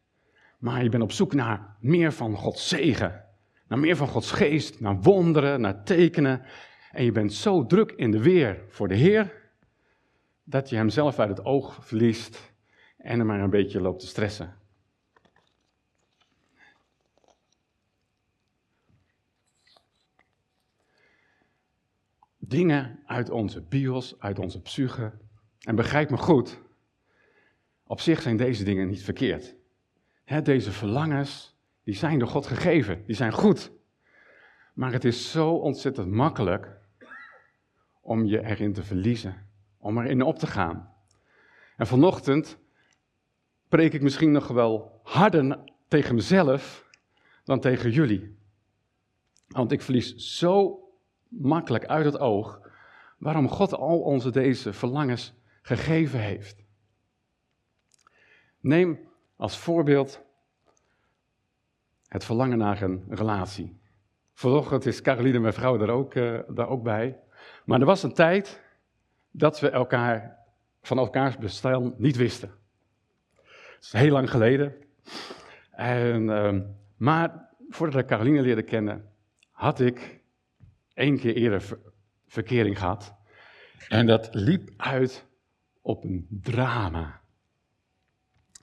maar 0.57 0.83
je 0.83 0.89
bent 0.89 1.03
op 1.03 1.11
zoek 1.11 1.33
naar 1.33 1.75
meer 1.79 2.11
van 2.11 2.35
Gods 2.35 2.67
zegen. 2.67 3.25
Naar 3.67 3.79
meer 3.79 3.95
van 3.95 4.07
Gods 4.07 4.31
geest, 4.31 4.79
naar 4.79 5.01
wonderen, 5.01 5.61
naar 5.61 5.83
tekenen. 5.83 6.41
En 6.91 7.03
je 7.03 7.11
bent 7.11 7.33
zo 7.33 7.65
druk 7.65 7.91
in 7.91 8.11
de 8.11 8.21
weer 8.21 8.63
voor 8.67 8.87
de 8.87 8.95
Heer, 8.95 9.33
dat 10.43 10.69
je 10.69 10.75
hem 10.75 10.89
zelf 10.89 11.19
uit 11.19 11.29
het 11.29 11.45
oog 11.45 11.85
verliest 11.85 12.53
en 12.97 13.19
er 13.19 13.25
maar 13.25 13.39
een 13.39 13.49
beetje 13.49 13.81
loopt 13.81 13.99
te 13.99 14.07
stressen. 14.07 14.60
Dingen 22.51 22.99
uit 23.05 23.29
onze 23.29 23.61
bios, 23.61 24.19
uit 24.19 24.39
onze 24.39 24.61
psyche. 24.61 25.11
En 25.59 25.75
begrijp 25.75 26.09
me 26.09 26.17
goed, 26.17 26.61
op 27.83 27.99
zich 27.99 28.21
zijn 28.21 28.37
deze 28.37 28.63
dingen 28.63 28.87
niet 28.87 29.03
verkeerd. 29.03 29.55
deze 30.43 30.71
verlangens, 30.71 31.55
die 31.83 31.95
zijn 31.95 32.19
door 32.19 32.27
God 32.27 32.47
gegeven, 32.47 33.03
die 33.05 33.15
zijn 33.15 33.31
goed. 33.31 33.71
Maar 34.73 34.91
het 34.91 35.05
is 35.05 35.31
zo 35.31 35.49
ontzettend 35.49 36.11
makkelijk 36.11 36.77
om 38.01 38.25
je 38.25 38.45
erin 38.45 38.73
te 38.73 38.83
verliezen, 38.83 39.47
om 39.77 39.97
erin 39.97 40.21
op 40.21 40.39
te 40.39 40.47
gaan. 40.47 40.93
En 41.77 41.87
vanochtend 41.87 42.57
preek 43.67 43.93
ik 43.93 44.01
misschien 44.01 44.31
nog 44.31 44.47
wel 44.47 44.99
harder 45.03 45.59
tegen 45.87 46.15
mezelf 46.15 46.89
dan 47.43 47.59
tegen 47.59 47.91
jullie. 47.91 48.37
Want 49.47 49.71
ik 49.71 49.81
verlies 49.81 50.15
zo 50.15 50.81
makkelijk 51.31 51.85
uit 51.85 52.05
het 52.05 52.19
oog 52.19 52.59
waarom 53.17 53.49
God 53.49 53.73
al 53.73 53.99
onze 53.99 54.31
deze 54.31 54.73
verlangens 54.73 55.33
gegeven 55.61 56.19
heeft. 56.19 56.63
Neem 58.59 58.99
als 59.35 59.57
voorbeeld 59.57 60.21
het 62.07 62.25
verlangen 62.25 62.57
naar 62.57 62.81
een 62.81 63.05
relatie. 63.09 63.79
Vanochtend 64.33 64.85
is 64.85 65.01
Caroline, 65.01 65.39
mijn 65.39 65.53
vrouw, 65.53 65.77
daar 65.77 65.89
ook, 65.89 66.13
uh, 66.13 66.39
daar 66.47 66.67
ook 66.67 66.83
bij. 66.83 67.19
Maar 67.65 67.79
er 67.79 67.85
was 67.85 68.03
een 68.03 68.13
tijd 68.13 68.61
dat 69.31 69.59
we 69.59 69.69
elkaar 69.69 70.37
van 70.81 70.97
elkaars 70.97 71.37
bestaan 71.37 71.93
niet 71.97 72.15
wisten. 72.15 72.49
Dat 73.35 73.81
is 73.81 73.91
heel 73.91 74.11
lang 74.11 74.29
geleden. 74.29 74.73
En, 75.71 76.21
uh, 76.21 76.59
maar 76.97 77.49
voordat 77.69 78.01
ik 78.01 78.07
Caroline 78.07 78.41
leerde 78.41 78.63
kennen, 78.63 79.09
had 79.51 79.79
ik 79.79 80.20
één 80.93 81.17
keer 81.17 81.35
eerder 81.35 81.61
ver 81.61 81.79
verkering 82.27 82.79
gehad. 82.79 83.15
En 83.87 84.05
dat 84.05 84.29
liep 84.31 84.69
uit 84.77 85.27
op 85.81 86.03
een 86.03 86.27
drama. 86.29 87.21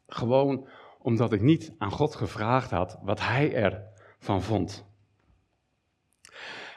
Gewoon 0.07 0.69
omdat 0.99 1.33
ik 1.33 1.41
niet 1.41 1.73
aan 1.79 1.91
God 1.91 2.15
gevraagd 2.15 2.71
had 2.71 2.99
wat 3.03 3.21
Hij 3.21 3.55
ervan 3.55 4.43
vond. 4.43 4.87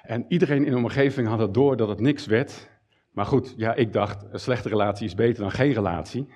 En 0.02 0.26
iedereen 0.28 0.66
in 0.66 0.72
de 0.72 0.78
omgeving 0.78 1.28
had 1.28 1.40
het 1.40 1.54
door 1.54 1.78
dat 1.78 1.88
het 1.88 2.00
niks 2.00 2.26
werd. 2.26 2.70
Maar 3.12 3.26
goed, 3.26 3.54
ja, 3.58 3.74
ik 3.74 3.94
dacht, 3.94 4.26
een 4.32 4.40
slechte 4.40 4.70
relatie 4.70 5.06
is 5.06 5.16
beter 5.16 5.42
dan 5.42 5.52
geen 5.52 5.74
relatie. 5.74 6.34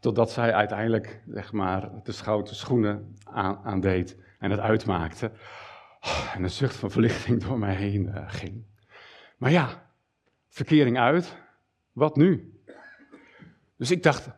Totdat 0.00 0.30
zij 0.30 0.52
uiteindelijk, 0.52 1.22
zeg 1.26 1.52
maar, 1.52 1.90
de 2.02 2.12
schouten 2.12 2.56
schoenen 2.56 3.16
aan, 3.24 3.58
aan 3.64 3.80
deed 3.80 4.16
en 4.38 4.50
het 4.50 4.60
uitmaakte. 4.60 5.30
En 6.34 6.42
een 6.42 6.50
zucht 6.50 6.76
van 6.76 6.90
verlichting 6.90 7.44
door 7.44 7.58
mij 7.58 7.74
heen 7.74 8.06
uh, 8.06 8.24
ging. 8.26 8.64
Maar 9.36 9.50
ja, 9.50 9.90
verkering 10.48 10.98
uit, 10.98 11.36
wat 11.92 12.16
nu? 12.16 12.60
Dus 13.76 13.90
ik 13.90 14.02
dacht, 14.02 14.30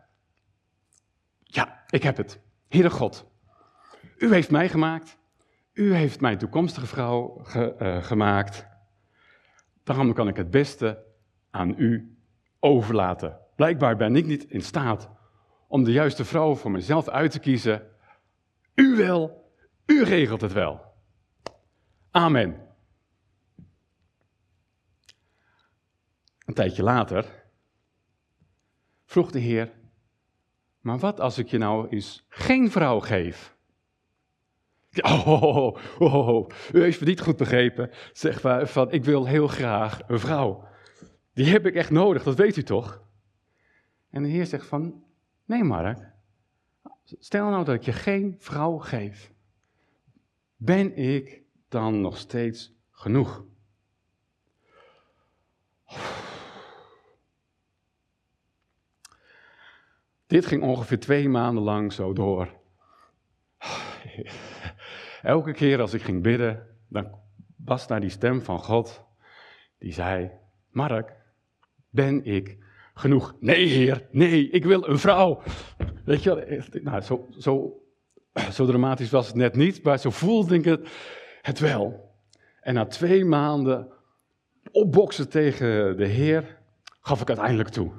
ja, 1.38 1.84
ik 1.88 2.02
heb 2.02 2.16
het. 2.16 2.40
Heere 2.68 2.90
God, 2.90 3.26
u 4.16 4.32
heeft 4.32 4.50
mij 4.50 4.68
gemaakt. 4.68 5.16
U 5.72 5.94
heeft 5.94 6.20
mijn 6.20 6.38
toekomstige 6.38 6.86
vrouw 6.86 7.40
ge, 7.42 7.74
uh, 7.78 8.02
gemaakt. 8.02 8.66
Daarom 9.84 10.12
kan 10.12 10.28
ik 10.28 10.36
het 10.36 10.50
beste 10.50 11.04
aan 11.50 11.74
u 11.76 12.16
overlaten. 12.60 13.38
Blijkbaar 13.56 13.96
ben 13.96 14.16
ik 14.16 14.26
niet 14.26 14.44
in 14.44 14.62
staat 14.62 15.10
om 15.68 15.84
de 15.84 15.92
juiste 15.92 16.24
vrouw 16.24 16.54
voor 16.54 16.70
mezelf 16.70 17.08
uit 17.08 17.30
te 17.30 17.38
kiezen. 17.38 17.82
U 18.74 18.96
wel, 18.96 19.52
u 19.86 20.04
regelt 20.04 20.40
het 20.40 20.52
wel. 20.52 20.87
Amen. 22.10 22.66
Een 26.44 26.54
tijdje 26.54 26.82
later 26.82 27.44
vroeg 29.04 29.30
de 29.30 29.38
Heer: 29.38 29.72
Maar 30.80 30.98
wat 30.98 31.20
als 31.20 31.38
ik 31.38 31.48
je 31.48 31.58
nou 31.58 31.88
eens 31.88 32.24
geen 32.28 32.70
vrouw 32.70 33.00
geef? 33.00 33.56
Oh, 35.00 35.28
oh, 35.28 35.76
oh, 35.98 36.28
oh, 36.28 36.48
u 36.72 36.80
heeft 36.80 36.98
het 36.98 37.08
niet 37.08 37.20
goed 37.20 37.36
begrepen. 37.36 37.90
Zeg 38.12 38.42
maar 38.42 38.66
van, 38.66 38.92
ik 38.92 39.04
wil 39.04 39.26
heel 39.26 39.48
graag 39.48 40.00
een 40.06 40.20
vrouw. 40.20 40.68
Die 41.32 41.46
heb 41.46 41.66
ik 41.66 41.74
echt 41.74 41.90
nodig, 41.90 42.22
dat 42.22 42.36
weet 42.36 42.56
u 42.56 42.62
toch? 42.62 43.02
En 44.10 44.22
de 44.22 44.28
Heer 44.28 44.46
zegt 44.46 44.66
van, 44.66 45.04
nee 45.44 45.64
Mark, 45.64 46.12
stel 47.04 47.50
nou 47.50 47.64
dat 47.64 47.74
ik 47.74 47.82
je 47.82 47.92
geen 47.92 48.36
vrouw 48.38 48.78
geef. 48.78 49.32
Ben 50.56 50.96
ik 50.96 51.42
dan 51.68 52.00
nog 52.00 52.16
steeds 52.16 52.74
genoeg? 52.90 53.44
Dit 60.26 60.46
ging 60.46 60.62
ongeveer 60.62 61.00
twee 61.00 61.28
maanden 61.28 61.62
lang 61.62 61.92
zo 61.92 62.12
door. 62.12 62.48
Elke 65.22 65.52
keer 65.52 65.80
als 65.80 65.94
ik 65.94 66.02
ging 66.02 66.22
bidden, 66.22 66.66
dan 66.88 67.18
was 67.64 67.86
daar 67.86 68.00
die 68.00 68.10
stem 68.10 68.42
van 68.42 68.58
God 68.58 69.04
die 69.78 69.92
zei: 69.92 70.30
Mark, 70.70 71.16
ben 71.90 72.24
ik 72.24 72.58
genoeg? 72.94 73.36
Nee, 73.40 73.66
Heer, 73.66 74.08
nee, 74.10 74.50
ik 74.50 74.64
wil 74.64 74.88
een 74.88 74.98
vrouw. 74.98 75.42
Weet 76.04 76.22
je, 76.22 76.62
nou, 76.82 77.00
zo, 77.00 77.28
zo, 77.38 77.82
zo 78.52 78.66
dramatisch 78.66 79.10
was 79.10 79.26
het 79.26 79.36
net 79.36 79.56
niet, 79.56 79.82
maar 79.82 79.98
zo 79.98 80.10
voelde 80.10 80.54
ik 80.54 80.64
het, 80.64 80.88
het 81.42 81.58
wel. 81.58 82.12
En 82.60 82.74
na 82.74 82.86
twee 82.86 83.24
maanden 83.24 83.92
opboksen 84.70 85.28
tegen 85.28 85.96
de 85.96 86.06
Heer, 86.06 86.58
gaf 87.00 87.20
ik 87.20 87.28
uiteindelijk 87.28 87.68
toe. 87.68 87.92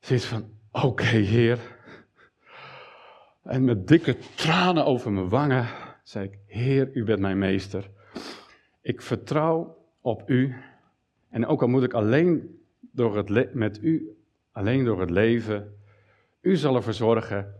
Zoiets 0.00 0.26
van: 0.26 0.50
Oké, 0.72 1.04
Heer. 1.04 1.76
En 3.42 3.64
met 3.64 3.88
dikke 3.88 4.16
tranen 4.34 4.84
over 4.84 5.12
mijn 5.12 5.28
wangen 5.28 5.66
zei 6.02 6.24
ik, 6.24 6.38
Heer, 6.46 6.90
u 6.92 7.04
bent 7.04 7.20
mijn 7.20 7.38
meester. 7.38 7.90
Ik 8.80 9.02
vertrouw 9.02 9.76
op 10.00 10.30
u. 10.30 10.54
En 11.30 11.46
ook 11.46 11.62
al 11.62 11.68
moet 11.68 11.82
ik 11.82 11.92
alleen 11.92 12.60
door 12.80 13.16
het 13.16 13.54
met 13.54 13.82
u, 13.82 14.16
alleen 14.52 14.84
door 14.84 15.00
het 15.00 15.10
leven, 15.10 15.76
u 16.40 16.56
zal 16.56 16.74
ervoor 16.74 16.92
zorgen 16.92 17.54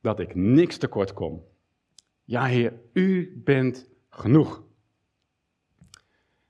dat 0.00 0.20
ik 0.20 0.34
niks 0.34 0.76
tekort 0.76 1.12
kom. 1.12 1.44
Ja, 2.24 2.44
Heer, 2.44 2.72
u 2.92 3.40
bent 3.44 3.88
genoeg. 4.18 4.62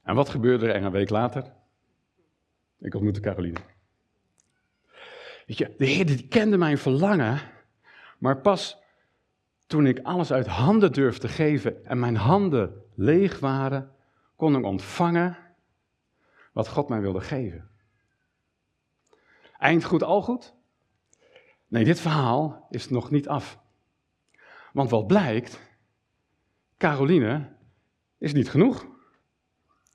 En 0.02 0.14
wat 0.14 0.28
gebeurde 0.28 0.72
er 0.72 0.82
een 0.82 0.90
week 0.90 1.10
later? 1.10 1.52
Ik 2.78 2.94
ontmoette 2.94 3.20
Caroline. 3.20 3.58
Weet 5.46 5.58
je, 5.58 5.74
de 5.78 5.86
Heer 5.86 6.06
die 6.06 6.28
kende 6.28 6.56
mijn 6.56 6.78
verlangen, 6.78 7.40
maar 8.18 8.40
pas 8.40 8.82
toen 9.66 9.86
ik 9.86 9.98
alles 10.02 10.32
uit 10.32 10.46
handen 10.46 10.92
durfde 10.92 11.28
geven 11.28 11.84
en 11.84 11.98
mijn 11.98 12.16
handen 12.16 12.82
leeg 12.94 13.38
waren, 13.38 13.92
kon 14.36 14.56
ik 14.56 14.64
ontvangen 14.64 15.38
wat 16.52 16.68
God 16.68 16.88
mij 16.88 17.00
wilde 17.00 17.20
geven. 17.20 17.68
Eind 19.58 19.84
goed, 19.84 20.02
al 20.02 20.22
goed? 20.22 20.54
Nee, 21.68 21.84
dit 21.84 22.00
verhaal 22.00 22.66
is 22.70 22.88
nog 22.88 23.10
niet 23.10 23.28
af. 23.28 23.58
Want 24.72 24.90
wat 24.90 25.06
blijkt, 25.06 25.60
Caroline 26.84 27.48
is 28.18 28.32
niet 28.32 28.50
genoeg. 28.50 28.86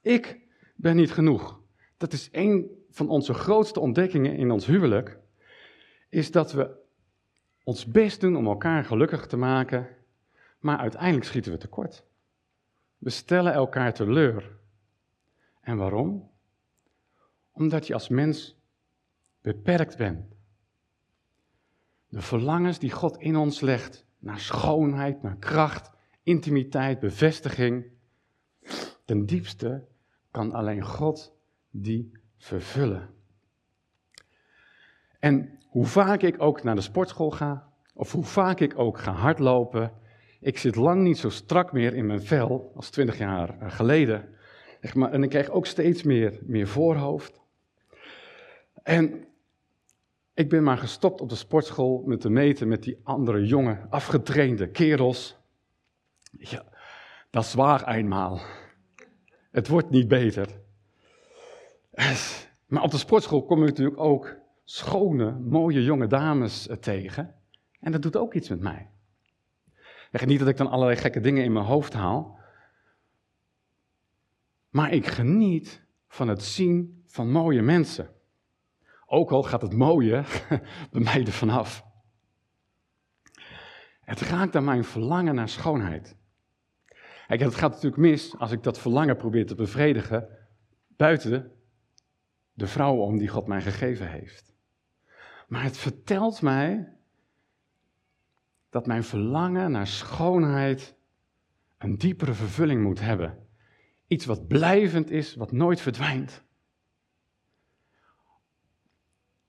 Ik 0.02 0.40
ben 0.76 0.96
niet 0.96 1.12
genoeg. 1.12 1.62
Dat 1.98 2.14
is 2.14 2.30
een 2.32 2.70
van 2.90 3.10
onze 3.10 3.34
grootste 3.34 3.80
ontdekkingen 3.80 4.36
in 4.36 4.52
ons 4.52 4.66
huwelijk, 4.66 5.20
is 6.10 6.32
dat 6.32 6.52
we 6.52 6.76
ons 7.64 7.86
best 7.86 8.22
doen 8.22 8.36
om 8.36 8.48
elkaar 8.48 8.86
gelukkig 8.86 9.28
te 9.28 9.38
maken, 9.38 9.88
maar 10.60 10.78
uiteindelijk 10.78 11.26
schieten 11.26 11.52
we 11.52 11.58
tekort. 11.58 12.04
We 12.98 13.10
stellen 13.10 13.54
elkaar 13.54 13.94
teleur. 13.94 14.58
En 15.62 15.78
waarom? 15.78 16.32
Omdat 17.52 17.88
je 17.88 17.94
als 17.94 18.10
mens 18.10 18.58
beperkt 19.42 19.98
bent. 19.98 20.36
De 22.08 22.22
verlangens 22.22 22.80
die 22.80 22.92
God 22.92 23.18
in 23.18 23.36
ons 23.36 23.60
legt 23.60 24.06
naar 24.20 24.40
schoonheid, 24.40 25.22
naar 25.22 25.38
kracht, 25.38 25.98
intimiteit, 26.30 27.00
bevestiging, 27.00 27.86
ten 29.06 29.26
diepste 29.26 29.86
kan 30.32 30.52
alleen 30.52 30.84
God 30.84 31.34
die 31.70 32.12
vervullen. 32.38 33.10
En 35.20 35.60
hoe 35.70 35.86
vaak 35.86 36.22
ik 36.22 36.42
ook 36.42 36.64
naar 36.64 36.76
de 36.76 36.82
sportschool 36.82 37.32
ga, 37.32 37.74
of 37.94 38.12
hoe 38.12 38.24
vaak 38.24 38.60
ik 38.60 38.80
ook 38.80 39.00
ga 39.00 39.12
hardlopen, 39.12 39.92
ik 40.40 40.58
zit 40.58 40.76
lang 40.76 41.02
niet 41.02 41.18
zo 41.18 41.30
strak 41.30 41.72
meer 41.72 41.94
in 41.94 42.06
mijn 42.06 42.22
vel 42.22 42.72
als 42.76 42.90
twintig 42.90 43.18
jaar 43.18 43.72
geleden. 43.72 44.30
En 44.94 45.24
ik 45.24 45.30
krijg 45.30 45.50
ook 45.50 45.66
steeds 45.66 46.04
meer, 46.04 46.40
meer 46.42 46.68
voorhoofd. 46.68 47.42
En 48.84 49.26
ik 50.34 50.50
ben 50.50 50.64
maar 50.64 50.78
gestopt 50.78 51.22
op 51.22 51.30
de 51.30 51.36
sportschool 51.36 52.04
met 52.06 52.22
te 52.22 52.30
meten 52.30 52.68
met 52.68 52.84
die 52.84 53.00
andere 53.04 53.46
jonge, 53.46 53.78
afgetrainde 53.90 54.70
kerels. 54.70 55.39
Ja, 56.30 56.66
dat 57.30 57.44
is 57.44 57.54
waar 57.54 57.88
eenmaal. 57.88 58.42
Het 59.52 59.68
wordt 59.68 59.90
niet 59.90 60.08
beter. 60.08 60.48
Maar 62.68 62.84
op 62.84 62.92
de 62.92 62.98
sportschool 62.98 63.46
kom 63.46 63.60
je 63.60 63.66
natuurlijk 63.66 64.00
ook 64.00 64.36
schone, 64.64 65.32
mooie 65.32 65.84
jonge 65.84 66.08
dames 66.08 66.68
eh, 66.68 66.78
tegen. 66.78 67.36
En 67.80 67.92
dat 67.92 68.02
doet 68.02 68.16
ook 68.16 68.34
iets 68.34 68.50
met 68.50 68.60
mij. 68.60 68.90
Zeg 70.12 70.26
niet 70.26 70.40
dat 70.40 70.48
ik 70.48 70.58
dan 70.58 70.70
allerlei 70.70 70.98
gekke 70.98 71.20
dingen 71.20 71.44
in 71.44 71.54
mijn 71.54 71.66
hoofd 71.66 71.94
haal. 71.94 72.40
Maar 74.70 74.92
ik 74.92 75.08
geniet 75.08 75.84
van 76.08 76.28
het 76.28 76.44
zien 76.44 77.04
van 77.06 77.32
mooie 77.32 77.62
mensen. 77.62 78.10
Ook 79.06 79.32
al 79.32 79.44
gaat 79.44 79.62
het 79.62 79.74
mooie 79.74 80.24
bij 80.92 81.02
mij 81.02 81.26
er 81.26 81.32
vanaf. 81.32 81.86
Het 84.02 84.20
raakt 84.20 84.56
aan 84.56 84.64
mijn 84.64 84.84
verlangen 84.84 85.36
naar 85.36 85.50
schoonheid. 85.50 86.18
Kijk, 87.30 87.42
het 87.42 87.56
gaat 87.56 87.72
natuurlijk 87.72 88.02
mis 88.02 88.38
als 88.38 88.52
ik 88.52 88.64
dat 88.64 88.80
verlangen 88.80 89.18
probeer 89.18 89.46
te 89.46 89.56
bevredigen 89.56 90.30
buiten 90.88 91.52
de 92.54 92.68
vrouw 92.68 92.96
om 92.96 93.18
die 93.18 93.28
God 93.28 93.48
mij 93.48 93.62
gegeven 93.62 94.12
heeft. 94.12 94.56
Maar 95.48 95.64
het 95.64 95.78
vertelt 95.78 96.42
mij 96.42 96.98
dat 98.70 98.86
mijn 98.86 99.04
verlangen 99.04 99.72
naar 99.72 99.88
schoonheid 99.88 100.98
een 101.78 101.98
diepere 101.98 102.34
vervulling 102.34 102.84
moet 102.84 103.00
hebben. 103.00 103.48
Iets 104.08 104.26
wat 104.26 104.48
blijvend 104.48 105.12
is, 105.12 105.36
wat 105.36 105.52
nooit 105.52 105.82
verdwijnt. 105.82 106.44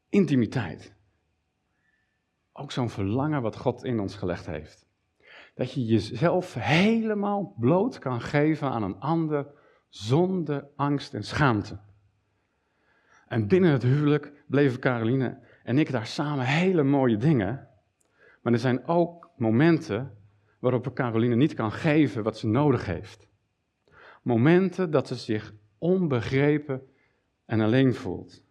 Intimiteit. 0.09 0.95
Ook 2.53 2.73
zo'n 2.73 2.91
verlangen 2.91 3.43
wat 3.43 3.57
God 3.57 3.85
in 3.85 4.01
ons 4.01 4.15
gelegd 4.15 4.47
heeft. 4.47 4.90
Dat 5.61 5.73
je 5.73 5.85
jezelf 5.85 6.55
helemaal 6.55 7.55
bloot 7.59 7.99
kan 7.99 8.21
geven 8.21 8.71
aan 8.71 8.83
een 8.83 8.99
ander 9.01 9.47
zonder 9.89 10.67
angst 10.77 11.15
en 11.15 11.23
schaamte. 11.23 11.79
En 13.27 13.49
binnen 13.49 13.71
het 13.71 13.83
huwelijk 13.83 14.45
bleven 14.47 14.81
Caroline 14.81 15.39
en 15.65 15.79
ik 15.79 15.91
daar 15.91 16.07
samen 16.07 16.45
hele 16.45 16.83
mooie 16.83 17.17
dingen. 17.17 17.69
Maar 18.43 18.53
er 18.53 18.59
zijn 18.59 18.87
ook 18.87 19.31
momenten 19.37 20.17
waarop 20.59 20.95
Caroline 20.95 21.37
niet 21.37 21.55
kan 21.55 21.73
geven 21.73 22.23
wat 22.23 22.39
ze 22.39 22.47
nodig 22.47 22.87
heeft. 22.87 23.29
Momenten 24.23 24.91
dat 24.91 25.09
ze 25.09 25.15
zich 25.15 25.55
onbegrepen 25.79 26.83
en 27.45 27.61
alleen 27.61 27.95
voelt. 27.95 28.45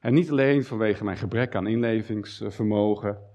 En 0.00 0.14
niet 0.14 0.30
alleen 0.30 0.64
vanwege 0.64 1.04
mijn 1.04 1.16
gebrek 1.16 1.54
aan 1.54 1.66
inlevingsvermogen, 1.66 3.29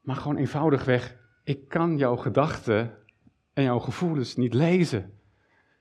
maar 0.00 0.16
gewoon 0.16 0.36
eenvoudigweg, 0.36 1.16
ik 1.44 1.68
kan 1.68 1.96
jouw 1.98 2.16
gedachten 2.16 2.98
en 3.52 3.62
jouw 3.62 3.78
gevoelens 3.78 4.36
niet 4.36 4.54
lezen. 4.54 5.18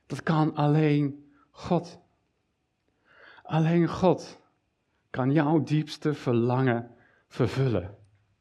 Dat 0.05 0.23
kan 0.23 0.55
alleen 0.55 1.32
God. 1.51 1.99
Alleen 3.43 3.88
God 3.88 4.41
kan 5.10 5.32
jouw 5.32 5.63
diepste 5.63 6.13
verlangen 6.13 6.95
vervullen, 7.27 7.97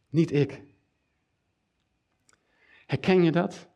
niet 0.08 0.32
ik. 0.32 0.62
Herken 2.86 3.22
je 3.22 3.32
dat? 3.32 3.68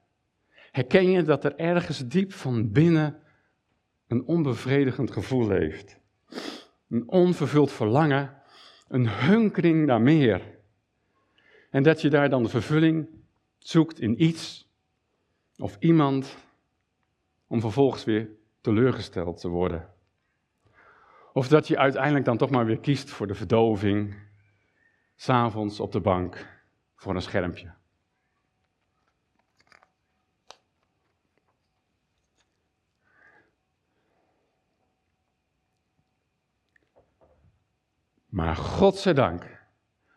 Herken 0.70 1.10
je 1.10 1.22
dat 1.22 1.44
er 1.44 1.56
ergens 1.56 2.06
diep 2.06 2.32
van 2.32 2.72
binnen 2.72 3.22
een 4.06 4.24
onbevredigend 4.24 5.10
gevoel 5.10 5.46
leeft? 5.46 6.00
Een 6.88 7.08
onvervuld 7.08 7.72
verlangen, 7.72 8.42
een 8.88 9.08
hunkering 9.08 9.86
naar 9.86 10.00
meer. 10.00 10.60
En 11.72 11.82
dat 11.82 12.00
je 12.00 12.10
daar 12.10 12.28
dan 12.28 12.42
de 12.42 12.48
vervulling 12.48 13.08
zoekt 13.58 14.00
in 14.00 14.22
iets 14.22 14.68
of 15.56 15.76
iemand 15.78 16.36
om 17.46 17.60
vervolgens 17.60 18.04
weer 18.04 18.28
teleurgesteld 18.60 19.40
te 19.40 19.48
worden. 19.48 19.94
Of 21.32 21.48
dat 21.48 21.68
je 21.68 21.78
uiteindelijk 21.78 22.24
dan 22.24 22.36
toch 22.36 22.50
maar 22.50 22.66
weer 22.66 22.78
kiest 22.78 23.10
voor 23.10 23.26
de 23.26 23.34
verdoving, 23.34 24.14
s'avonds 25.16 25.80
op 25.80 25.92
de 25.92 26.00
bank 26.00 26.62
voor 26.96 27.14
een 27.14 27.22
schermpje. 27.22 27.72
Maar 38.26 38.56
godzijdank 38.56 39.51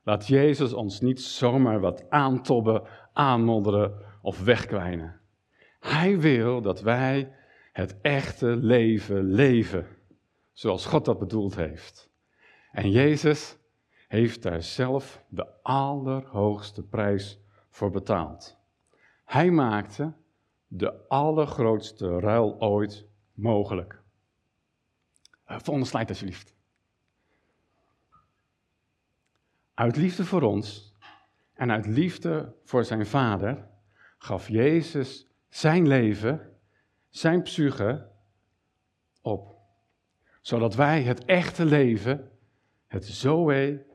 laat 0.05 0.27
Jezus 0.27 0.73
ons 0.73 1.01
niet 1.01 1.21
zomaar 1.21 1.79
wat 1.79 2.09
aantobben, 2.09 2.83
aanmodderen 3.13 4.01
of 4.21 4.43
wegkwijnen. 4.43 5.19
Hij 5.79 6.19
wil 6.19 6.61
dat 6.61 6.81
wij 6.81 7.33
het 7.71 8.01
echte 8.01 8.45
leven 8.45 9.23
leven, 9.23 9.87
zoals 10.51 10.85
God 10.85 11.05
dat 11.05 11.19
bedoeld 11.19 11.55
heeft. 11.55 12.09
En 12.71 12.91
Jezus 12.91 13.57
heeft 14.07 14.41
daar 14.41 14.63
zelf 14.63 15.23
de 15.29 15.47
allerhoogste 15.61 16.83
prijs 16.83 17.39
voor 17.69 17.89
betaald. 17.89 18.57
Hij 19.23 19.51
maakte 19.51 20.13
de 20.67 21.07
allergrootste 21.07 22.19
ruil 22.19 22.59
ooit 22.59 23.05
mogelijk. 23.33 24.01
Eh, 25.45 25.57
volgende 25.59 25.89
slide 25.89 26.07
alsjeblieft. 26.07 26.54
Uit 29.75 29.95
liefde 29.95 30.25
voor 30.25 30.41
ons 30.41 30.93
en 31.53 31.71
uit 31.71 31.85
liefde 31.85 32.55
voor 32.63 32.85
zijn 32.85 33.05
vader 33.05 33.67
gaf 34.17 34.47
Jezus 34.47 35.27
zijn 35.49 35.87
leven, 35.87 36.51
zijn 37.09 37.41
psyche 37.41 38.07
op. 39.21 39.55
Zodat 40.41 40.75
wij 40.75 41.03
het 41.03 41.25
echte 41.25 41.65
leven, 41.65 42.31
het 42.87 43.05
Zoe, 43.05 43.85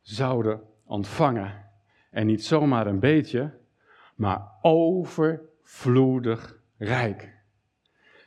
zouden 0.00 0.62
ontvangen. 0.84 1.70
En 2.10 2.26
niet 2.26 2.44
zomaar 2.44 2.86
een 2.86 3.00
beetje, 3.00 3.58
maar 4.14 4.58
overvloedig 4.62 6.58
rijk. 6.76 7.38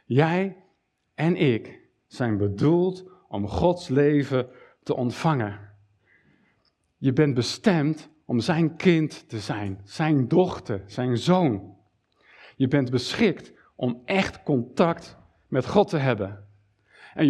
Jij 0.05 0.63
en 1.15 1.35
ik 1.35 1.79
zijn 2.07 2.37
bedoeld 2.37 3.09
om 3.27 3.47
Gods 3.47 3.87
leven 3.87 4.49
te 4.83 4.95
ontvangen. 4.95 5.72
Je 7.03 7.13
bent 7.13 7.33
bestemd 7.33 8.09
om 8.25 8.39
zijn 8.39 8.75
kind 8.75 9.29
te 9.29 9.39
zijn, 9.39 9.81
zijn 9.83 10.27
dochter, 10.27 10.83
zijn 10.85 11.17
zoon. 11.17 11.77
Je 12.55 12.67
bent 12.67 12.91
beschikt 12.91 13.53
om 13.75 14.01
echt 14.05 14.43
contact 14.43 15.17
met 15.47 15.67
God 15.67 15.89
te 15.89 15.97
hebben. 15.97 16.47
En 17.13 17.25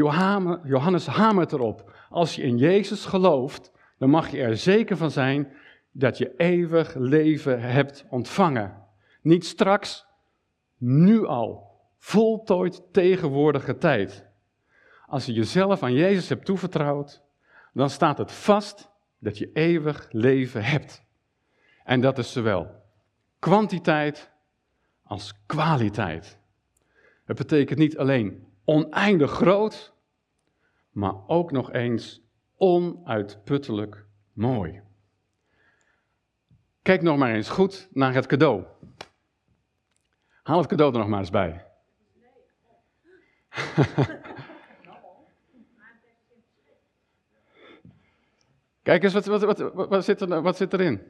Johannes 0.63 1.07
hamert 1.07 1.51
erop, 1.51 1.93
als 2.09 2.36
je 2.36 2.41
in 2.41 2.57
Jezus 2.57 3.05
gelooft, 3.05 3.71
dan 3.97 4.09
mag 4.09 4.31
je 4.31 4.41
er 4.41 4.57
zeker 4.57 4.97
van 4.97 5.12
zijn 5.12 5.53
dat 5.91 6.17
je 6.17 6.36
eeuwig 6.38 6.95
leven 6.95 7.62
hebt 7.62 8.05
ontvangen. 8.09 8.83
Niet 9.21 9.45
straks, 9.45 10.05
nu 10.77 11.25
al, 11.25 11.79
voltooid 11.97 12.81
tegenwoordige 12.91 13.77
tijd. 13.77 14.25
Als 15.05 15.25
je 15.25 15.33
jezelf 15.33 15.83
aan 15.83 15.93
Jezus 15.93 16.29
hebt 16.29 16.45
toevertrouwd, 16.45 17.23
dan 17.73 17.89
staat 17.89 18.17
het 18.17 18.31
vast 18.31 18.91
dat 19.23 19.38
je 19.38 19.51
eeuwig 19.53 20.07
leven 20.12 20.63
hebt. 20.63 21.03
En 21.83 22.01
dat 22.01 22.17
is 22.17 22.31
zowel 22.31 22.81
kwantiteit 23.39 24.31
als 25.03 25.33
kwaliteit. 25.45 26.39
Het 27.25 27.38
betekent 27.38 27.79
niet 27.79 27.97
alleen 27.97 28.47
oneindig 28.65 29.31
groot, 29.31 29.93
maar 30.91 31.27
ook 31.27 31.51
nog 31.51 31.71
eens 31.71 32.21
onuitputtelijk 32.57 34.05
mooi. 34.33 34.81
Kijk 36.81 37.01
nog 37.01 37.17
maar 37.17 37.33
eens 37.33 37.49
goed 37.49 37.88
naar 37.91 38.13
het 38.13 38.25
cadeau. 38.25 38.63
Haal 40.43 40.57
het 40.57 40.67
cadeau 40.67 40.93
er 40.93 40.99
nog 40.99 41.07
maar 41.07 41.19
eens 41.19 41.29
bij. 41.29 41.65
Kijk 48.83 49.03
eens, 49.03 49.13
wat, 49.13 49.25
wat, 49.25 49.59
wat, 49.73 50.05
zit, 50.05 50.21
er, 50.21 50.41
wat 50.41 50.57
zit 50.57 50.73
erin? 50.73 51.01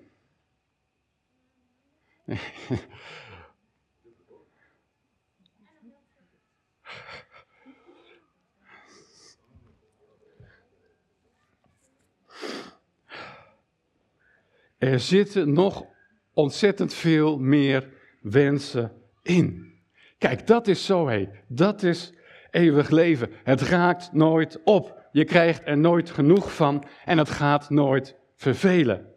Er 14.78 15.00
zitten 15.00 15.54
nog 15.54 15.86
ontzettend 16.34 16.94
veel 16.94 17.38
meer 17.38 17.90
wensen 18.22 18.92
in. 19.22 19.74
Kijk, 20.18 20.48
dat 20.48 20.68
is 20.68 20.86
zo 20.86 21.08
hé. 21.08 21.30
Dat 21.48 21.84
is 21.84 22.14
eeuwig 22.52 22.90
leven. 22.90 23.30
Het 23.44 23.62
raakt 23.62 24.14
nooit 24.14 24.64
op. 24.64 25.03
Je 25.14 25.26
krijgt 25.26 25.62
er 25.66 25.78
nooit 25.78 26.10
genoeg 26.10 26.56
van 26.56 26.86
en 27.06 27.18
het 27.18 27.30
gaat 27.30 27.70
nooit 27.70 28.16
vervelen. 28.36 29.14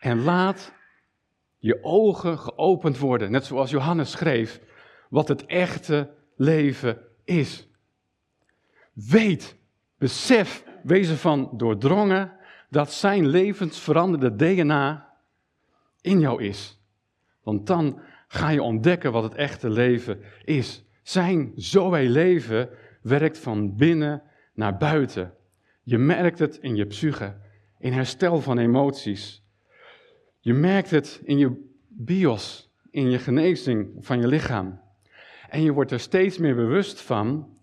En 0.00 0.22
laat 0.22 0.72
je 1.58 1.78
ogen 1.82 2.38
geopend 2.38 2.98
worden, 2.98 3.30
net 3.30 3.44
zoals 3.44 3.70
Johannes 3.70 4.10
schreef, 4.10 4.60
wat 5.08 5.28
het 5.28 5.46
echte 5.46 6.10
leven 6.36 6.98
is. 7.24 7.68
Weet, 8.92 9.56
besef, 9.98 10.64
wees 10.82 11.08
ervan 11.08 11.50
doordrongen 11.52 12.32
dat 12.70 12.92
zijn 12.92 13.26
levensveranderde 13.26 14.36
DNA 14.36 15.12
in 16.00 16.20
jou 16.20 16.42
is. 16.42 16.80
Want 17.42 17.66
dan 17.66 18.00
ga 18.28 18.48
je 18.48 18.62
ontdekken 18.62 19.12
wat 19.12 19.22
het 19.22 19.34
echte 19.34 19.70
leven 19.70 20.20
is. 20.44 20.84
Zijn 21.02 21.52
zoe 21.54 22.08
leven 22.08 22.70
werkt 23.06 23.38
van 23.38 23.76
binnen 23.76 24.22
naar 24.54 24.76
buiten. 24.76 25.34
Je 25.82 25.98
merkt 25.98 26.38
het 26.38 26.56
in 26.56 26.76
je 26.76 26.86
psyche, 26.86 27.36
in 27.78 27.92
herstel 27.92 28.40
van 28.40 28.58
emoties. 28.58 29.44
Je 30.40 30.52
merkt 30.54 30.90
het 30.90 31.20
in 31.24 31.38
je 31.38 31.74
bios, 31.88 32.70
in 32.90 33.10
je 33.10 33.18
genezing 33.18 33.92
van 33.98 34.20
je 34.20 34.26
lichaam. 34.26 34.80
En 35.48 35.62
je 35.62 35.72
wordt 35.72 35.90
er 35.90 36.00
steeds 36.00 36.38
meer 36.38 36.54
bewust 36.54 37.00
van 37.00 37.56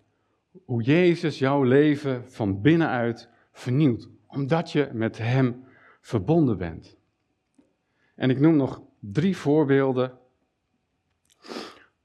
hoe 0.65 0.83
Jezus 0.83 1.39
jouw 1.39 1.63
leven 1.63 2.31
van 2.31 2.61
binnenuit 2.61 3.29
vernieuwt. 3.51 4.09
Omdat 4.27 4.71
je 4.71 4.89
met 4.93 5.17
Hem 5.17 5.63
verbonden 6.01 6.57
bent. 6.57 6.97
En 8.15 8.29
ik 8.29 8.39
noem 8.39 8.55
nog 8.55 8.81
drie 8.99 9.37
voorbeelden 9.37 10.17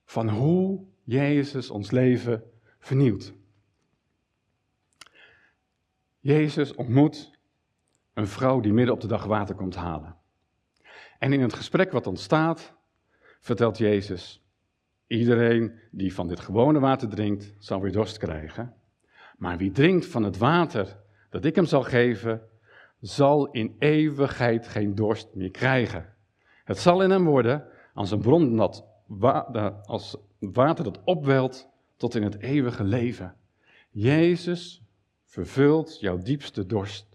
van 0.05 0.29
hoe 0.29 0.85
Jezus 1.05 1.71
ons 1.71 1.91
leven 1.91 2.43
vernieuwt. 2.79 3.33
Jezus 6.21 6.75
ontmoet 6.75 7.39
een 8.15 8.27
vrouw 8.27 8.61
die 8.61 8.73
midden 8.73 8.95
op 8.95 9.01
de 9.01 9.07
dag 9.07 9.25
water 9.25 9.55
komt 9.55 9.75
halen. 9.75 10.17
En 11.19 11.33
in 11.33 11.41
het 11.41 11.55
gesprek 11.55 11.93
wat 11.93 12.07
ontstaat, 12.07 12.75
vertelt 13.41 13.79
Jezus: 13.79 14.43
Iedereen 15.07 15.79
die 15.91 16.15
van 16.15 16.29
dit 16.29 16.41
gewone 16.41 16.79
water 16.79 17.09
drinkt, 17.09 17.55
zal 17.59 17.81
weer 17.81 17.93
dorst 17.93 18.19
krijgen. 18.19 18.75
Maar 19.37 19.57
wie 19.57 19.71
drinkt 19.71 20.07
van 20.07 20.23
het 20.23 20.39
water 20.39 21.01
dat 21.31 21.45
ik 21.45 21.55
hem 21.55 21.65
zal 21.65 21.83
geven, 21.83 22.43
zal 23.01 23.51
in 23.51 23.77
eeuwigheid 23.79 24.69
geen 24.69 24.95
dorst 24.95 25.35
meer 25.35 25.51
krijgen. 25.51 26.15
Het 26.65 26.79
zal 26.79 27.03
in 27.03 27.11
hem 27.11 27.25
worden 27.25 27.65
als 27.95 28.11
een 28.11 28.21
bron 28.21 28.57
dat 28.57 28.85
als 29.87 30.17
water 30.39 30.85
dat 30.85 31.05
opwelt 31.05 31.69
tot 31.99 32.15
in 32.15 32.23
het 32.23 32.39
eeuwige 32.39 32.85
leven. 32.85 33.37
Jezus 33.91 34.83
vervult 35.25 36.01
jouw 36.01 36.19
diepste 36.19 36.67
dorst. 36.67 37.07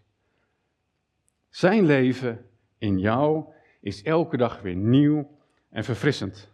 Zijn 1.49 1.85
leven 1.85 2.49
in 2.77 2.99
jou 2.99 3.53
is 3.81 4.03
elke 4.03 4.37
dag 4.37 4.61
weer 4.61 4.75
nieuw 4.75 5.39
en 5.69 5.83
verfrissend. 5.83 6.51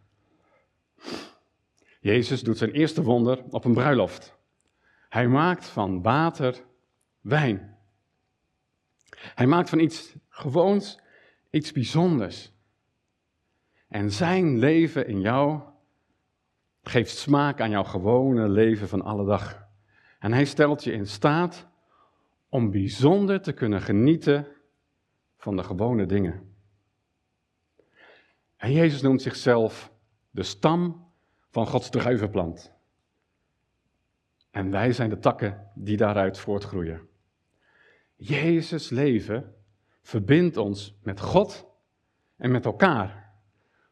Jezus 2.00 2.44
doet 2.44 2.58
zijn 2.58 2.72
eerste 2.72 3.04
wonder 3.04 3.44
op 3.50 3.66
een 3.66 3.74
bruiloft. 3.74 4.38
Hij 5.10 5.28
maakt 5.28 5.66
van 5.66 6.02
water 6.02 6.64
wijn. 7.22 7.78
Hij 9.10 9.48
maakt 9.48 9.70
van 9.70 9.80
iets 9.80 10.16
gewoons 10.30 11.00
iets 11.50 11.72
bijzonders. 11.72 12.52
En 13.88 14.12
zijn 14.12 14.60
leven 14.60 15.08
in 15.08 15.22
jou 15.22 15.62
geeft 16.84 17.18
smaak 17.18 17.62
aan 17.62 17.70
jouw 17.70 17.84
gewone 17.84 18.50
leven 18.50 18.88
van 18.88 19.02
alle 19.02 19.26
dag. 19.26 19.68
En 20.20 20.34
hij 20.34 20.46
stelt 20.46 20.84
je 20.84 20.92
in 20.92 21.08
staat 21.08 21.68
om 22.50 22.72
bijzonder 22.72 23.42
te 23.42 23.52
kunnen 23.52 23.82
genieten 23.82 24.48
van 25.38 25.56
de 25.56 25.64
gewone 25.64 26.06
dingen. 26.06 26.56
En 28.56 28.72
Jezus 28.72 29.02
noemt 29.02 29.22
zichzelf 29.22 29.92
de 30.32 30.44
stam 30.44 31.08
van 31.50 31.68
Gods 31.68 31.90
druivenplant. 31.90 32.74
En 34.52 34.72
wij 34.72 34.92
zijn 34.92 35.10
de 35.10 35.20
takken 35.20 35.72
die 35.76 35.98
daaruit 35.98 36.38
voortgroeien. 36.38 37.08
Jezus' 38.16 38.90
leven 38.90 39.56
verbindt 40.02 40.58
ons 40.58 40.98
met 41.04 41.20
God 41.20 41.68
en 42.36 42.52
met 42.52 42.66
elkaar, 42.66 43.34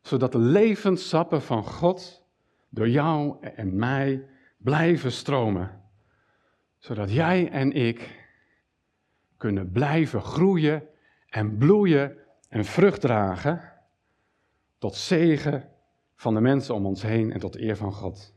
zodat 0.01 0.31
de 0.31 0.39
levenssappen 0.39 1.41
van 1.41 1.63
God 1.63 2.26
door 2.69 2.89
jou 2.89 3.45
en 3.45 3.75
mij 3.75 4.27
blijven 4.57 5.11
stromen, 5.11 5.81
zodat 6.77 7.11
jij 7.11 7.49
en 7.51 7.71
ik 7.71 8.25
kunnen 9.37 9.71
blijven 9.71 10.21
groeien 10.21 10.87
en 11.29 11.57
bloeien 11.57 12.17
en 12.49 12.65
vrucht 12.65 13.01
dragen 13.01 13.73
tot 14.77 14.95
zegen 14.95 15.69
van 16.15 16.33
de 16.33 16.41
mensen 16.41 16.75
om 16.75 16.85
ons 16.85 17.01
heen 17.01 17.31
en 17.31 17.39
tot 17.39 17.55
eer 17.55 17.75
van 17.75 17.93
God. 17.93 18.35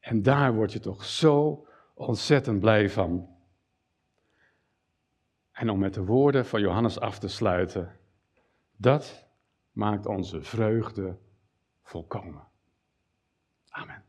En 0.00 0.22
daar 0.22 0.54
word 0.54 0.72
je 0.72 0.80
toch 0.80 1.04
zo 1.04 1.66
ontzettend 1.94 2.60
blij 2.60 2.90
van. 2.90 3.28
En 5.52 5.70
om 5.70 5.78
met 5.78 5.94
de 5.94 6.04
woorden 6.04 6.46
van 6.46 6.60
Johannes 6.60 7.00
af 7.00 7.18
te 7.18 7.28
sluiten, 7.28 7.98
dat 8.76 9.28
maakt 9.72 10.06
onze 10.06 10.42
vreugde 10.42 11.18
volkomen. 11.82 12.45
Amen. 13.76 14.05